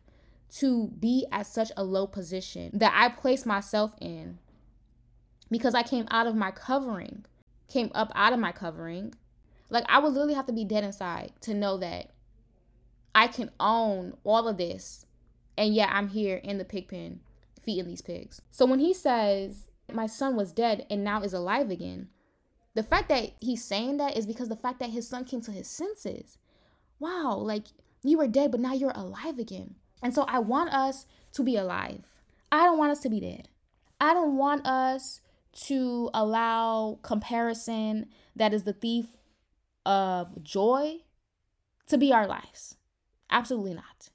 to 0.58 0.88
be 1.00 1.26
at 1.32 1.48
such 1.48 1.72
a 1.78 1.84
low 1.84 2.08
position 2.08 2.72
that 2.74 2.94
I 2.96 3.10
placed 3.10 3.46
myself 3.46 3.94
in 4.02 4.39
because 5.50 5.74
I 5.74 5.84
came 5.84 6.08
out 6.12 6.28
of 6.28 6.36
my 6.36 6.52
covering, 6.52 7.26
came 7.70 7.91
up 7.94 8.12
out 8.15 8.34
of 8.34 8.39
my 8.39 8.52
covering. 8.52 9.13
Like, 9.70 9.86
I 9.88 10.00
would 10.00 10.13
literally 10.13 10.34
have 10.34 10.48
to 10.48 10.54
be 10.54 10.65
dead 10.65 10.84
inside 10.84 11.32
to 11.41 11.54
know 11.54 11.78
that 11.78 12.12
I 13.13 13.28
can 13.28 13.52
own 13.60 14.15
all 14.24 14.48
of 14.48 14.58
this, 14.58 15.06
and 15.58 15.74
yet 15.74 15.89
I'm 15.91 16.10
here 16.10 16.38
in 16.38 16.58
the 16.58 16.65
pig 16.65 16.88
pen 16.88 17.22
feeding 17.62 17.88
these 17.88 18.02
pigs. 18.02 18.41
So 18.52 18.65
when 18.65 18.80
he 18.80 18.94
says, 18.94 19.67
My 19.91 20.08
son 20.08 20.36
was 20.36 20.52
dead 20.52 20.86
and 20.89 21.04
now 21.04 21.22
is 21.22 21.34
alive 21.34 21.70
again, 21.70 22.10
the 22.73 22.84
fact 22.84 23.10
that 23.10 23.31
he's 23.39 23.63
saying 23.63 23.97
that 23.97 24.17
is 24.17 24.25
because 24.25 24.49
the 24.49 24.55
fact 24.55 24.79
that 24.79 24.89
his 24.89 25.07
son 25.07 25.25
came 25.25 25.41
to 25.41 25.51
his 25.51 25.69
senses. 25.69 26.38
Wow, 26.99 27.36
like 27.36 27.65
you 28.03 28.17
were 28.17 28.27
dead, 28.27 28.51
but 28.51 28.60
now 28.60 28.73
you're 28.73 28.93
alive 28.95 29.39
again. 29.39 29.75
And 30.01 30.13
so 30.13 30.23
I 30.23 30.39
want 30.39 30.73
us 30.73 31.05
to 31.34 31.43
be 31.43 31.55
alive. 31.55 32.05
I 32.51 32.65
don't 32.65 32.77
want 32.77 32.91
us 32.91 32.99
to 33.01 33.10
be 33.10 33.19
dead. 33.19 33.49
I 33.99 34.13
don't 34.13 34.38
want 34.38 34.65
us 34.65 35.21
to 35.53 36.10
allow 36.13 36.99
comparison 37.01 38.07
that 38.36 38.53
is 38.53 38.63
the 38.63 38.73
thief 38.73 39.05
of 39.86 40.41
joy 40.43 40.97
to 41.88 41.97
be 41.97 42.13
our 42.13 42.27
lives. 42.27 42.77
Absolutely 43.29 43.73
not. 43.73 44.10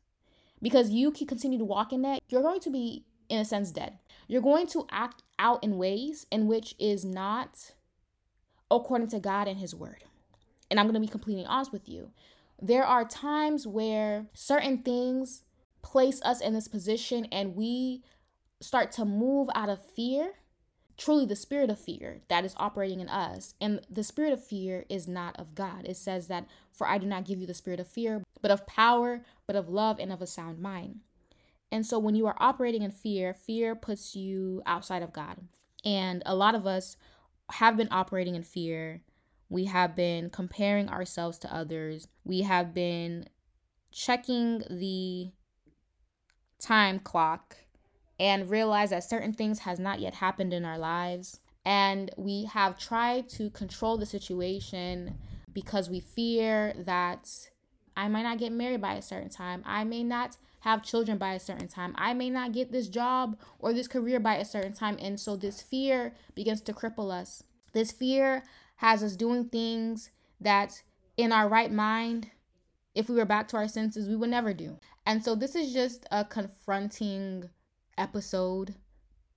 Because 0.62 0.90
you 0.90 1.10
can 1.10 1.26
continue 1.26 1.58
to 1.58 1.64
walk 1.64 1.92
in 1.92 2.02
that, 2.02 2.22
you're 2.28 2.42
going 2.42 2.60
to 2.60 2.70
be, 2.70 3.04
in 3.28 3.38
a 3.38 3.44
sense, 3.44 3.70
dead. 3.70 3.98
You're 4.26 4.42
going 4.42 4.66
to 4.68 4.86
act 4.90 5.22
out 5.38 5.62
in 5.62 5.76
ways 5.76 6.26
in 6.30 6.46
which 6.46 6.74
is 6.78 7.04
not 7.04 7.72
according 8.70 9.08
to 9.08 9.20
God 9.20 9.48
and 9.48 9.58
His 9.58 9.74
Word. 9.74 10.04
And 10.70 10.80
I'm 10.80 10.86
going 10.86 10.94
to 10.94 11.00
be 11.00 11.06
completely 11.06 11.44
honest 11.44 11.72
with 11.72 11.88
you. 11.88 12.10
There 12.60 12.84
are 12.84 13.04
times 13.04 13.66
where 13.66 14.26
certain 14.32 14.82
things 14.82 15.42
place 15.82 16.20
us 16.22 16.40
in 16.40 16.54
this 16.54 16.68
position 16.68 17.26
and 17.26 17.54
we 17.54 18.02
start 18.60 18.90
to 18.92 19.04
move 19.04 19.48
out 19.54 19.68
of 19.68 19.84
fear 19.94 20.32
truly 20.96 21.26
the 21.26 21.36
spirit 21.36 21.70
of 21.70 21.78
fear 21.78 22.20
that 22.28 22.44
is 22.44 22.54
operating 22.56 23.00
in 23.00 23.08
us. 23.08 23.54
And 23.60 23.80
the 23.90 24.04
spirit 24.04 24.32
of 24.32 24.44
fear 24.44 24.84
is 24.88 25.06
not 25.06 25.38
of 25.38 25.54
God. 25.54 25.84
It 25.84 25.96
says 25.96 26.28
that, 26.28 26.46
For 26.72 26.86
I 26.86 26.98
do 26.98 27.06
not 27.06 27.24
give 27.24 27.40
you 27.40 27.46
the 27.46 27.54
spirit 27.54 27.80
of 27.80 27.88
fear, 27.88 28.22
but 28.40 28.50
of 28.50 28.66
power, 28.66 29.22
but 29.46 29.56
of 29.56 29.68
love, 29.68 29.98
and 29.98 30.12
of 30.12 30.22
a 30.22 30.26
sound 30.26 30.58
mind. 30.58 31.00
And 31.70 31.84
so 31.84 31.98
when 31.98 32.14
you 32.14 32.26
are 32.26 32.36
operating 32.38 32.82
in 32.82 32.90
fear, 32.90 33.34
fear 33.34 33.74
puts 33.74 34.14
you 34.14 34.62
outside 34.66 35.02
of 35.02 35.12
God. 35.12 35.36
And 35.84 36.22
a 36.24 36.34
lot 36.34 36.54
of 36.54 36.66
us 36.66 36.96
have 37.52 37.76
been 37.76 37.88
operating 37.90 38.34
in 38.34 38.42
fear. 38.42 39.02
We 39.48 39.66
have 39.66 39.94
been 39.94 40.30
comparing 40.30 40.88
ourselves 40.88 41.38
to 41.38 41.54
others. 41.54 42.08
We 42.24 42.42
have 42.42 42.74
been 42.74 43.28
checking 43.92 44.62
the 44.68 45.30
time 46.58 46.98
clock 46.98 47.56
and 48.18 48.50
realize 48.50 48.90
that 48.90 49.04
certain 49.04 49.32
things 49.32 49.60
has 49.60 49.78
not 49.78 50.00
yet 50.00 50.14
happened 50.14 50.52
in 50.52 50.64
our 50.64 50.78
lives 50.78 51.40
and 51.66 52.12
we 52.16 52.44
have 52.44 52.78
tried 52.78 53.28
to 53.28 53.50
control 53.50 53.98
the 53.98 54.06
situation 54.06 55.18
because 55.52 55.90
we 55.90 55.98
fear 55.98 56.72
that 56.78 57.28
I 57.96 58.08
might 58.08 58.22
not 58.22 58.38
get 58.38 58.52
married 58.52 58.80
by 58.80 58.94
a 58.94 59.02
certain 59.02 59.30
time. 59.30 59.62
I 59.64 59.84
may 59.84 60.02
not 60.02 60.36
have 60.60 60.82
children 60.82 61.18
by 61.18 61.34
a 61.34 61.40
certain 61.40 61.68
time. 61.68 61.94
I 61.96 62.12
may 62.12 62.28
not 62.28 62.52
get 62.52 62.72
this 62.72 62.88
job 62.88 63.38
or 63.58 63.72
this 63.72 63.88
career 63.88 64.20
by 64.20 64.36
a 64.36 64.44
certain 64.44 64.72
time. 64.72 64.96
And 65.00 65.18
so 65.18 65.36
this 65.36 65.62
fear 65.62 66.14
begins 66.34 66.60
to 66.62 66.72
cripple 66.72 67.12
us. 67.12 67.42
This 67.72 67.92
fear 67.92 68.44
has 68.76 69.02
us 69.02 69.16
doing 69.16 69.46
things 69.46 70.10
that 70.40 70.82
in 71.16 71.32
our 71.32 71.48
right 71.48 71.72
mind, 71.72 72.30
if 72.94 73.08
we 73.08 73.16
were 73.16 73.24
back 73.24 73.48
to 73.48 73.56
our 73.56 73.68
senses, 73.68 74.08
we 74.08 74.16
would 74.16 74.30
never 74.30 74.52
do. 74.52 74.78
And 75.06 75.24
so 75.24 75.34
this 75.34 75.54
is 75.54 75.72
just 75.72 76.04
a 76.10 76.24
confronting 76.24 77.50
episode 77.96 78.74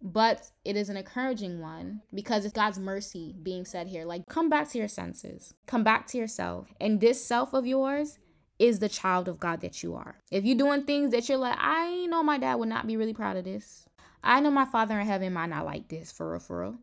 but 0.02 0.52
it 0.64 0.76
is 0.78 0.90
an 0.90 0.98
encouraging 0.98 1.60
one 1.60 2.02
because 2.14 2.46
it's 2.46 2.54
God's 2.54 2.80
mercy 2.80 3.36
being 3.42 3.66
said 3.66 3.88
here. 3.88 4.06
Like, 4.06 4.28
come 4.28 4.50
back 4.50 4.70
to 4.70 4.78
your 4.78 4.88
senses, 4.88 5.54
come 5.68 5.84
back 5.84 6.08
to 6.08 6.18
yourself. 6.18 6.74
And 6.80 7.02
this 7.02 7.24
self 7.24 7.54
of 7.54 7.66
yours 7.66 8.18
is 8.60 8.80
the 8.80 8.90
child 8.90 9.28
of 9.28 9.40
God 9.40 9.62
that 9.62 9.82
you 9.82 9.96
are. 9.96 10.18
If 10.30 10.44
you're 10.44 10.58
doing 10.58 10.84
things 10.84 11.12
that 11.12 11.28
you're 11.30 11.38
like, 11.38 11.58
I 11.58 12.06
know 12.08 12.22
my 12.22 12.38
dad 12.38 12.56
would 12.56 12.70
not 12.70 12.86
be 12.86 12.98
really 12.98 13.14
proud 13.14 13.38
of 13.38 13.46
this. 13.46 13.88
I 14.22 14.42
know 14.42 14.52
my 14.52 14.66
father 14.66 15.00
in 15.00 15.08
heaven 15.08 15.34
might 15.34 15.50
not 15.50 15.66
like 15.66 15.88
this 15.88 16.12
for 16.12 16.32
real, 16.32 16.40
for 16.40 16.62
real. 16.62 16.76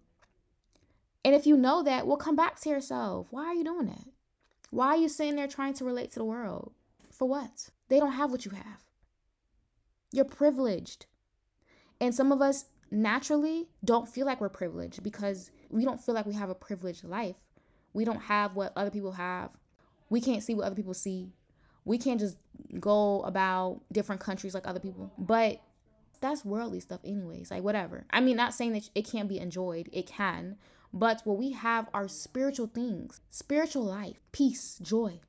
And 1.25 1.35
if 1.35 1.47
you 1.47 1.57
know 1.57 1.83
that, 1.83 2.07
well, 2.07 2.17
come 2.17 2.37
back 2.37 2.59
to 2.61 2.71
yourself. 2.71 3.27
Why 3.31 3.47
are 3.47 3.55
you 3.55 3.65
doing 3.65 3.87
that? 3.87 4.05
Why 4.71 4.89
are 4.89 4.97
you 4.97 5.09
sitting 5.09 5.37
there 5.37 5.49
trying 5.49 5.75
to 5.75 5.85
relate 5.85 6.13
to 6.13 6.19
the 6.19 6.25
world? 6.25 6.73
For 7.11 7.29
what? 7.29 7.71
They 7.89 7.99
don't 7.99 8.13
have 8.13 8.31
what 8.31 8.45
you 8.45 8.53
have. 8.53 8.85
You're 10.13 10.25
privileged. 10.25 11.07
And 12.01 12.15
some 12.15 12.33
of 12.33 12.41
us 12.41 12.67
naturally 12.91 13.69
don't 13.85 14.09
feel 14.09 14.25
like 14.25 14.41
we're 14.41 14.49
privileged 14.49 15.03
because 15.03 15.51
we 15.69 15.85
don't 15.85 16.01
feel 16.01 16.15
like 16.15 16.27
we 16.27 16.35
have 16.35 16.51
a 16.51 16.55
privileged 16.55 17.05
life. 17.05 17.37
We 17.93 18.05
don't 18.05 18.23
have 18.23 18.55
what 18.55 18.73
other 18.77 18.91
people 18.91 19.13
have. 19.13 19.51
We 20.09 20.21
can't 20.21 20.43
see 20.43 20.55
what 20.55 20.67
other 20.67 20.77
people 20.77 20.95
see. 20.95 21.33
We 21.87 21.97
can't 21.97 22.21
just 22.21 22.37
go 22.79 23.23
about 23.23 23.81
different 23.91 24.21
countries 24.21 24.53
like 24.53 24.67
other 24.67 24.81
people. 24.81 25.11
But 25.17 25.63
that's 26.21 26.45
worldly 26.45 26.81
stuff, 26.81 27.01
anyways. 27.05 27.51
Like, 27.51 27.63
whatever. 27.63 28.05
I 28.11 28.21
mean, 28.21 28.37
not 28.37 28.53
saying 28.53 28.73
that 28.75 28.91
it 28.95 29.09
can't 29.09 29.29
be 29.29 29.39
enjoyed, 29.39 29.89
it 29.93 30.07
can. 30.07 30.57
But 30.93 31.23
what 31.25 31.39
we 31.39 31.53
have 31.53 31.89
are 31.95 32.09
spiritual 32.09 32.67
things 32.67 33.21
spiritual 33.31 33.85
life, 33.85 34.21
peace, 34.33 34.79
joy, 34.83 35.21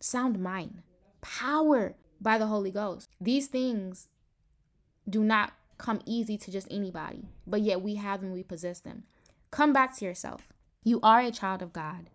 sound 0.00 0.38
mind, 0.38 0.82
power 1.20 1.94
by 2.20 2.38
the 2.38 2.46
Holy 2.46 2.70
Ghost. 2.70 3.08
These 3.20 3.48
things 3.48 4.08
do 5.08 5.22
not 5.22 5.52
come 5.78 6.00
easy 6.06 6.38
to 6.38 6.50
just 6.50 6.68
anybody, 6.70 7.28
but 7.46 7.60
yet 7.60 7.82
we 7.82 7.96
have 7.96 8.20
them, 8.20 8.32
we 8.32 8.42
possess 8.42 8.80
them. 8.80 9.04
Come 9.50 9.72
back 9.72 9.96
to 9.96 10.04
yourself. 10.04 10.52
You 10.82 11.00
are 11.02 11.20
a 11.20 11.30
child 11.30 11.62
of 11.62 11.72
God. 11.72 12.10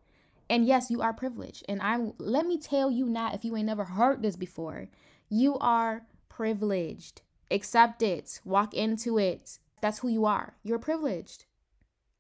And 0.50 0.66
yes, 0.66 0.90
you 0.90 1.02
are 1.02 1.14
privileged. 1.14 1.64
And 1.70 1.82
I'm 1.82 2.14
let 2.18 2.46
me 2.46 2.58
tell 2.58 2.90
you 2.90 3.08
now, 3.08 3.34
if 3.34 3.46
you 3.46 3.56
ain't 3.56 3.68
never 3.68 3.86
heard 3.86 4.22
this 4.22 4.36
before, 4.36 4.88
you 5.30 5.58
are 5.60 6.06
privileged. 6.28 7.22
Accept 7.52 8.02
it. 8.02 8.40
Walk 8.44 8.74
into 8.74 9.20
it. 9.20 9.60
That's 9.82 10.00
who 10.00 10.10
you 10.10 10.26
are. 10.26 10.56
You're 10.64 10.80
privileged. 10.80 11.46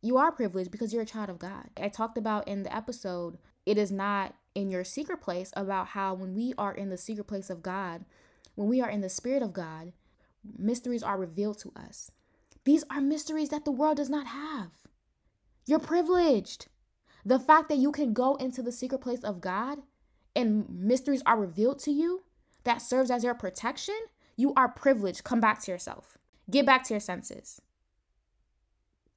You 0.02 0.18
are 0.18 0.32
privileged 0.32 0.72
because 0.72 0.94
you're 0.94 1.04
a 1.04 1.08
child 1.08 1.30
of 1.30 1.40
God. 1.40 1.70
I 1.78 1.90
talked 1.90 2.18
about 2.18 2.48
in 2.48 2.64
the 2.64 2.74
episode, 2.74 3.38
it 3.66 3.78
is 3.78 3.92
not 3.92 4.36
in 4.56 4.70
your 4.70 4.84
secret 4.84 5.22
place 5.22 5.52
about 5.56 5.88
how 5.88 6.14
when 6.14 6.34
we 6.36 6.54
are 6.58 6.74
in 6.74 6.90
the 6.90 6.98
secret 6.98 7.26
place 7.26 7.50
of 7.50 7.62
God, 7.62 8.06
when 8.56 8.70
we 8.70 8.82
are 8.82 8.90
in 8.90 9.02
the 9.02 9.10
spirit 9.10 9.44
of 9.44 9.54
God, 9.54 9.92
mysteries 10.58 11.04
are 11.04 11.18
revealed 11.18 11.60
to 11.60 11.72
us. 11.76 12.12
These 12.64 12.84
are 12.90 13.02
mysteries 13.02 13.50
that 13.50 13.66
the 13.66 13.72
world 13.72 13.98
does 13.98 14.10
not 14.10 14.28
have. 14.28 14.72
You're 15.66 15.80
privileged. 15.80 16.68
The 17.26 17.40
fact 17.40 17.70
that 17.70 17.78
you 17.78 17.92
can 17.92 18.14
go 18.14 18.36
into 18.36 18.62
the 18.62 18.72
secret 18.72 19.02
place 19.02 19.24
of 19.24 19.42
God 19.42 19.80
and 20.36 20.70
mysteries 20.70 21.24
are 21.26 21.40
revealed 21.40 21.80
to 21.80 21.92
you 21.92 22.24
that 22.64 22.82
serves 22.82 23.12
as 23.12 23.24
your 23.24 23.34
protection, 23.34 23.96
you 24.36 24.54
are 24.56 24.70
privileged. 24.70 25.24
Come 25.24 25.40
back 25.40 25.62
to 25.64 25.72
yourself. 25.72 26.18
Get 26.50 26.66
back 26.66 26.84
to 26.86 26.94
your 26.94 27.02
senses. 27.02 27.62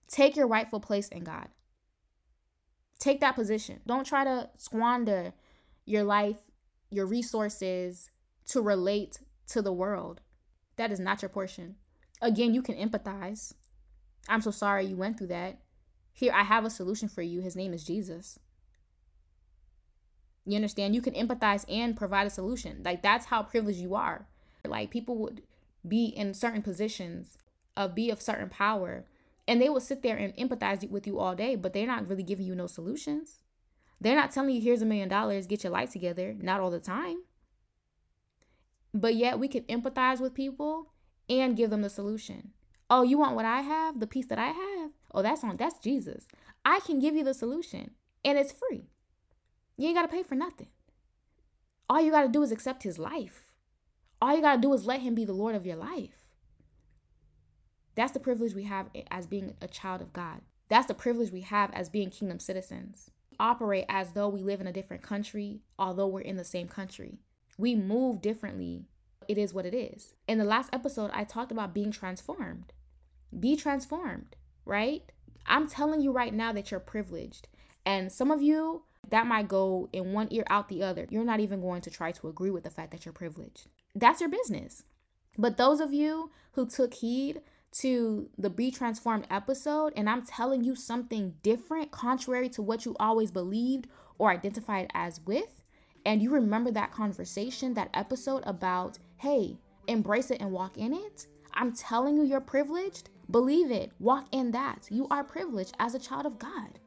Take 0.08 0.36
your 0.36 0.46
rightful 0.46 0.80
place 0.80 1.08
in 1.08 1.24
God. 1.24 1.48
Take 2.98 3.20
that 3.20 3.34
position. 3.34 3.80
Don't 3.86 4.06
try 4.06 4.24
to 4.24 4.50
squander 4.56 5.32
your 5.86 6.04
life, 6.04 6.38
your 6.90 7.06
resources 7.06 8.10
to 8.46 8.60
relate 8.60 9.18
to 9.48 9.62
the 9.62 9.72
world. 9.72 10.20
That 10.76 10.92
is 10.92 11.00
not 11.00 11.22
your 11.22 11.28
portion. 11.28 11.76
Again, 12.20 12.54
you 12.54 12.62
can 12.62 12.76
empathize. 12.76 13.54
I'm 14.28 14.40
so 14.40 14.50
sorry 14.50 14.84
you 14.84 14.96
went 14.96 15.18
through 15.18 15.28
that. 15.28 15.61
Here, 16.12 16.32
I 16.32 16.42
have 16.42 16.64
a 16.64 16.70
solution 16.70 17.08
for 17.08 17.22
you. 17.22 17.40
His 17.40 17.56
name 17.56 17.72
is 17.72 17.84
Jesus. 17.84 18.38
You 20.44 20.56
understand? 20.56 20.94
You 20.94 21.02
can 21.02 21.14
empathize 21.14 21.64
and 21.68 21.96
provide 21.96 22.26
a 22.26 22.30
solution. 22.30 22.82
Like, 22.84 23.02
that's 23.02 23.26
how 23.26 23.42
privileged 23.42 23.78
you 23.78 23.94
are. 23.94 24.26
Like, 24.64 24.90
people 24.90 25.16
would 25.18 25.42
be 25.86 26.06
in 26.06 26.34
certain 26.34 26.62
positions 26.62 27.38
of 27.76 27.94
be 27.94 28.10
of 28.10 28.20
certain 28.20 28.48
power 28.48 29.04
and 29.48 29.60
they 29.60 29.68
will 29.68 29.80
sit 29.80 30.02
there 30.02 30.16
and 30.16 30.34
empathize 30.36 30.88
with 30.88 31.06
you 31.06 31.18
all 31.18 31.34
day, 31.34 31.56
but 31.56 31.72
they're 31.72 31.86
not 31.86 32.08
really 32.08 32.22
giving 32.22 32.46
you 32.46 32.54
no 32.54 32.66
solutions. 32.66 33.40
They're 34.00 34.16
not 34.16 34.32
telling 34.32 34.54
you, 34.54 34.60
here's 34.60 34.82
a 34.82 34.86
million 34.86 35.08
dollars, 35.08 35.46
get 35.46 35.64
your 35.64 35.72
life 35.72 35.90
together. 35.90 36.34
Not 36.40 36.60
all 36.60 36.70
the 36.70 36.80
time. 36.80 37.22
But 38.94 39.14
yet 39.14 39.38
we 39.38 39.48
can 39.48 39.62
empathize 39.64 40.20
with 40.20 40.34
people 40.34 40.92
and 41.28 41.56
give 41.56 41.70
them 41.70 41.82
the 41.82 41.90
solution. 41.90 42.50
Oh, 42.90 43.02
you 43.02 43.18
want 43.18 43.34
what 43.34 43.44
I 43.44 43.62
have? 43.62 44.00
The 44.00 44.06
peace 44.06 44.26
that 44.26 44.38
I 44.38 44.48
have? 44.48 44.81
Oh, 45.14 45.22
that's 45.22 45.44
on 45.44 45.56
that's 45.56 45.78
Jesus. 45.78 46.26
I 46.64 46.80
can 46.80 46.98
give 46.98 47.14
you 47.14 47.24
the 47.24 47.34
solution 47.34 47.92
and 48.24 48.38
it's 48.38 48.52
free. 48.52 48.86
You 49.76 49.88
ain't 49.88 49.96
got 49.96 50.02
to 50.02 50.08
pay 50.08 50.22
for 50.22 50.34
nothing. 50.34 50.68
All 51.88 52.00
you 52.00 52.10
got 52.10 52.22
to 52.22 52.28
do 52.28 52.42
is 52.42 52.52
accept 52.52 52.84
his 52.84 52.98
life. 52.98 53.52
All 54.20 54.34
you 54.34 54.42
got 54.42 54.56
to 54.56 54.60
do 54.60 54.72
is 54.72 54.86
let 54.86 55.00
him 55.00 55.14
be 55.14 55.24
the 55.24 55.32
Lord 55.32 55.54
of 55.54 55.66
your 55.66 55.76
life. 55.76 56.22
That's 57.94 58.12
the 58.12 58.20
privilege 58.20 58.54
we 58.54 58.64
have 58.64 58.88
as 59.10 59.26
being 59.26 59.54
a 59.60 59.68
child 59.68 60.00
of 60.00 60.12
God. 60.12 60.40
That's 60.68 60.86
the 60.86 60.94
privilege 60.94 61.30
we 61.30 61.42
have 61.42 61.70
as 61.74 61.90
being 61.90 62.08
kingdom 62.08 62.38
citizens. 62.38 63.10
Operate 63.38 63.84
as 63.88 64.12
though 64.12 64.28
we 64.28 64.42
live 64.42 64.60
in 64.60 64.66
a 64.66 64.72
different 64.72 65.02
country, 65.02 65.60
although 65.78 66.06
we're 66.06 66.20
in 66.20 66.36
the 66.36 66.44
same 66.44 66.68
country. 66.68 67.18
We 67.58 67.74
move 67.74 68.22
differently. 68.22 68.86
It 69.28 69.36
is 69.36 69.52
what 69.52 69.66
it 69.66 69.74
is. 69.74 70.14
In 70.26 70.38
the 70.38 70.44
last 70.44 70.70
episode, 70.72 71.10
I 71.12 71.24
talked 71.24 71.52
about 71.52 71.74
being 71.74 71.90
transformed. 71.90 72.72
Be 73.38 73.56
transformed, 73.56 74.36
right? 74.64 75.02
I'm 75.46 75.68
telling 75.68 76.00
you 76.00 76.12
right 76.12 76.32
now 76.32 76.52
that 76.52 76.70
you're 76.70 76.80
privileged. 76.80 77.48
And 77.84 78.12
some 78.12 78.30
of 78.30 78.42
you, 78.42 78.84
that 79.10 79.26
might 79.26 79.48
go 79.48 79.88
in 79.92 80.12
one 80.12 80.28
ear 80.30 80.44
out 80.48 80.68
the 80.68 80.82
other. 80.82 81.06
You're 81.10 81.24
not 81.24 81.40
even 81.40 81.60
going 81.60 81.82
to 81.82 81.90
try 81.90 82.12
to 82.12 82.28
agree 82.28 82.50
with 82.50 82.64
the 82.64 82.70
fact 82.70 82.92
that 82.92 83.04
you're 83.04 83.12
privileged. 83.12 83.68
That's 83.94 84.20
your 84.20 84.30
business. 84.30 84.84
But 85.36 85.56
those 85.56 85.80
of 85.80 85.92
you 85.92 86.30
who 86.52 86.66
took 86.66 86.94
heed 86.94 87.40
to 87.80 88.28
the 88.38 88.50
Be 88.50 88.70
Transformed 88.70 89.26
episode, 89.30 89.92
and 89.96 90.08
I'm 90.08 90.24
telling 90.24 90.62
you 90.62 90.74
something 90.74 91.34
different, 91.42 91.90
contrary 91.90 92.48
to 92.50 92.62
what 92.62 92.84
you 92.84 92.94
always 93.00 93.30
believed 93.30 93.88
or 94.18 94.30
identified 94.30 94.90
as 94.94 95.20
with, 95.26 95.62
and 96.04 96.22
you 96.22 96.30
remember 96.30 96.70
that 96.72 96.92
conversation, 96.92 97.74
that 97.74 97.90
episode 97.94 98.42
about, 98.46 98.98
hey, 99.16 99.58
embrace 99.86 100.30
it 100.30 100.40
and 100.40 100.52
walk 100.52 100.76
in 100.76 100.92
it, 100.92 101.26
I'm 101.54 101.74
telling 101.74 102.16
you, 102.16 102.24
you're 102.24 102.40
privileged. 102.40 103.10
Believe 103.32 103.70
it. 103.70 103.92
Walk 103.98 104.26
in 104.30 104.50
that. 104.50 104.86
You 104.90 105.08
are 105.10 105.24
privileged 105.24 105.74
as 105.78 105.94
a 105.94 105.98
child 105.98 106.26
of 106.26 106.38
God. 106.38 106.78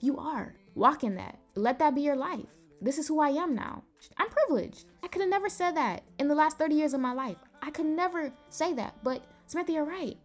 You 0.00 0.18
are. 0.18 0.54
Walk 0.74 1.02
in 1.02 1.16
that. 1.16 1.38
Let 1.54 1.78
that 1.78 1.94
be 1.94 2.02
your 2.02 2.14
life. 2.14 2.44
This 2.82 2.98
is 2.98 3.08
who 3.08 3.20
I 3.20 3.30
am 3.30 3.54
now. 3.54 3.82
I'm 4.18 4.28
privileged. 4.28 4.84
I 5.02 5.08
could 5.08 5.22
have 5.22 5.30
never 5.30 5.48
said 5.48 5.74
that 5.76 6.02
in 6.18 6.28
the 6.28 6.34
last 6.34 6.58
30 6.58 6.74
years 6.74 6.92
of 6.92 7.00
my 7.00 7.14
life. 7.14 7.38
I 7.62 7.70
could 7.70 7.86
never 7.86 8.30
say 8.50 8.74
that. 8.74 8.94
But 9.02 9.24
Samantha, 9.46 9.72
you're 9.72 9.84
right. 9.84 10.18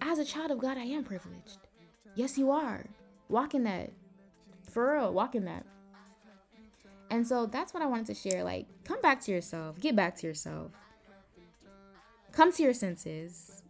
As 0.00 0.20
a 0.20 0.24
child 0.24 0.52
of 0.52 0.60
God, 0.60 0.78
I 0.78 0.84
am 0.84 1.02
privileged. 1.02 1.58
Yes, 2.14 2.38
you 2.38 2.52
are. 2.52 2.86
Walk 3.28 3.54
in 3.54 3.64
that. 3.64 3.90
For 4.70 4.94
real, 4.94 5.12
walk 5.12 5.34
in 5.34 5.46
that. 5.46 5.66
And 7.10 7.26
so 7.26 7.46
that's 7.46 7.74
what 7.74 7.82
I 7.82 7.86
wanted 7.86 8.06
to 8.06 8.14
share. 8.14 8.44
Like, 8.44 8.66
come 8.84 9.00
back 9.00 9.20
to 9.22 9.32
yourself, 9.32 9.80
get 9.80 9.96
back 9.96 10.16
to 10.18 10.26
yourself, 10.28 10.70
come 12.30 12.52
to 12.52 12.62
your 12.62 12.74
senses. 12.74 13.62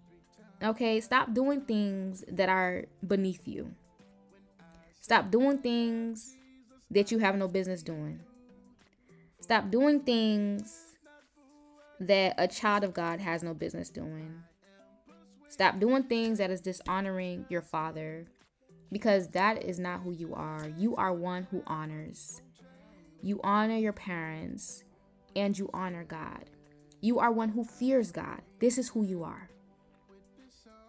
Okay, 0.62 1.00
stop 1.00 1.34
doing 1.34 1.60
things 1.62 2.24
that 2.28 2.48
are 2.48 2.84
beneath 3.06 3.46
you. 3.46 3.74
Stop 5.00 5.30
doing 5.30 5.58
things 5.58 6.34
that 6.90 7.10
you 7.10 7.18
have 7.18 7.36
no 7.36 7.46
business 7.46 7.82
doing. 7.82 8.20
Stop 9.40 9.70
doing 9.70 10.00
things 10.00 10.96
that 12.00 12.34
a 12.38 12.48
child 12.48 12.84
of 12.84 12.94
God 12.94 13.20
has 13.20 13.42
no 13.42 13.54
business 13.54 13.90
doing. 13.90 14.34
Stop 15.48 15.78
doing 15.78 16.02
things 16.04 16.38
that 16.38 16.50
is 16.50 16.60
dishonoring 16.60 17.46
your 17.48 17.62
father 17.62 18.26
because 18.90 19.28
that 19.28 19.62
is 19.62 19.78
not 19.78 20.00
who 20.00 20.12
you 20.12 20.34
are. 20.34 20.68
You 20.76 20.96
are 20.96 21.12
one 21.12 21.46
who 21.50 21.62
honors. 21.66 22.42
You 23.22 23.40
honor 23.44 23.76
your 23.76 23.92
parents 23.92 24.84
and 25.34 25.56
you 25.56 25.68
honor 25.72 26.04
God. 26.04 26.50
You 27.00 27.18
are 27.18 27.30
one 27.30 27.50
who 27.50 27.62
fears 27.62 28.10
God. 28.10 28.42
This 28.58 28.78
is 28.78 28.88
who 28.88 29.04
you 29.04 29.22
are. 29.22 29.50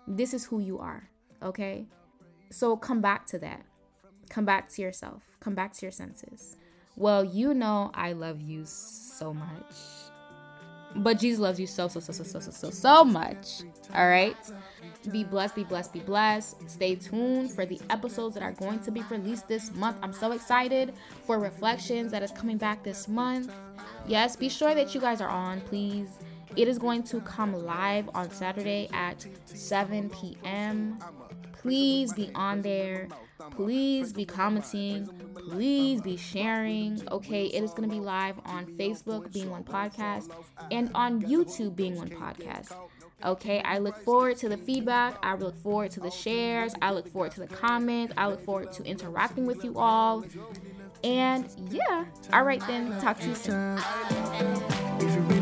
This 0.08 0.34
is 0.34 0.46
who 0.46 0.60
you 0.60 0.80
are. 0.80 1.10
Okay? 1.42 1.86
So 2.50 2.78
come 2.78 3.02
back 3.02 3.26
to 3.28 3.40
that. 3.40 3.66
Come 4.30 4.46
back 4.46 4.70
to 4.70 4.82
yourself. 4.82 5.24
Come 5.40 5.56
back 5.56 5.74
to 5.74 5.86
your 5.86 5.92
senses. 5.92 6.58
Well, 6.96 7.24
you 7.24 7.54
know 7.54 7.92
I 7.94 8.14
love 8.14 8.42
you 8.42 8.64
so 8.66 9.34
much. 9.34 9.76
But 10.96 11.20
Jesus 11.20 11.40
loves 11.40 11.60
you 11.60 11.68
so, 11.68 11.88
so, 11.88 12.00
so, 12.00 12.12
so, 12.14 12.24
so, 12.24 12.40
so, 12.40 12.52
so, 12.52 12.70
so 12.70 13.04
much. 13.04 13.62
All 13.94 14.08
right? 14.08 14.36
Be 15.12 15.24
blessed, 15.24 15.56
be 15.56 15.64
blessed, 15.64 15.94
be 15.94 16.00
blessed. 16.00 16.70
Stay 16.70 16.96
tuned 16.96 17.52
for 17.52 17.66
the 17.66 17.80
episodes 17.90 18.34
that 18.34 18.44
are 18.44 18.54
going 18.54 18.80
to 18.80 18.92
be 18.92 19.04
released 19.10 19.48
this 19.48 19.74
month. 19.76 19.98
I'm 20.02 20.14
so 20.14 20.32
excited 20.32 20.94
for 21.26 21.40
Reflections 21.40 22.12
that 22.12 22.24
is 22.24 22.32
coming 22.32 22.58
back 22.58 22.84
this 22.84 23.08
month. 23.08 23.52
Yes, 24.08 24.36
be 24.36 24.50
sure 24.50 24.74
that 24.74 24.96
you 24.96 25.02
guys 25.02 25.22
are 25.22 25.30
on, 25.30 25.62
please. 25.62 26.08
It 26.58 26.68
is 26.68 26.80
going 26.80 27.04
to 27.04 27.22
come 27.22 27.54
live 27.54 28.10
on 28.16 28.32
Saturday 28.32 28.90
at 28.92 29.26
7 29.46 30.10
p.m. 30.10 30.98
Please 31.54 32.14
be 32.14 32.32
on 32.34 32.64
there. 32.64 33.08
Please 33.52 34.12
be 34.12 34.26
commenting. 34.26 35.08
Please 35.36 36.02
be 36.02 36.18
sharing. 36.18 37.08
Okay, 37.12 37.46
it 37.46 37.64
is 37.64 37.72
going 37.72 37.88
to 37.88 37.96
be 37.96 38.02
live 38.02 38.40
on 38.46 38.66
Facebook, 38.66 39.32
Being 39.32 39.52
One 39.52 39.64
Podcast, 39.64 40.32
and 40.72 40.90
on 40.96 41.22
YouTube, 41.22 41.76
Being 41.76 41.96
One 41.96 42.10
Podcast. 42.10 42.76
Okay, 43.24 43.62
I 43.62 43.78
look 43.78 43.98
forward 43.98 44.38
to 44.38 44.50
the 44.50 44.58
feedback. 44.58 45.18
I 45.22 45.36
look 45.36 45.56
forward 45.58 45.92
to 45.92 46.00
the 46.00 46.12
shares. 46.12 46.74
I 46.82 46.92
look 46.92 47.08
forward 47.08 47.32
to 47.34 47.42
the 47.42 47.48
comments. 47.48 48.14
I 48.18 48.28
look 48.28 48.44
forward 48.44 48.72
to 48.74 48.84
interacting 48.84 49.46
with 49.46 49.64
you 49.64 49.78
all. 49.78 50.26
And 51.04 51.48
yeah, 51.70 52.06
all 52.34 52.44
right 52.44 52.66
then. 52.66 53.00
Talk 53.00 53.20
to 53.20 53.28
you 53.28 53.36
soon. 53.36 55.37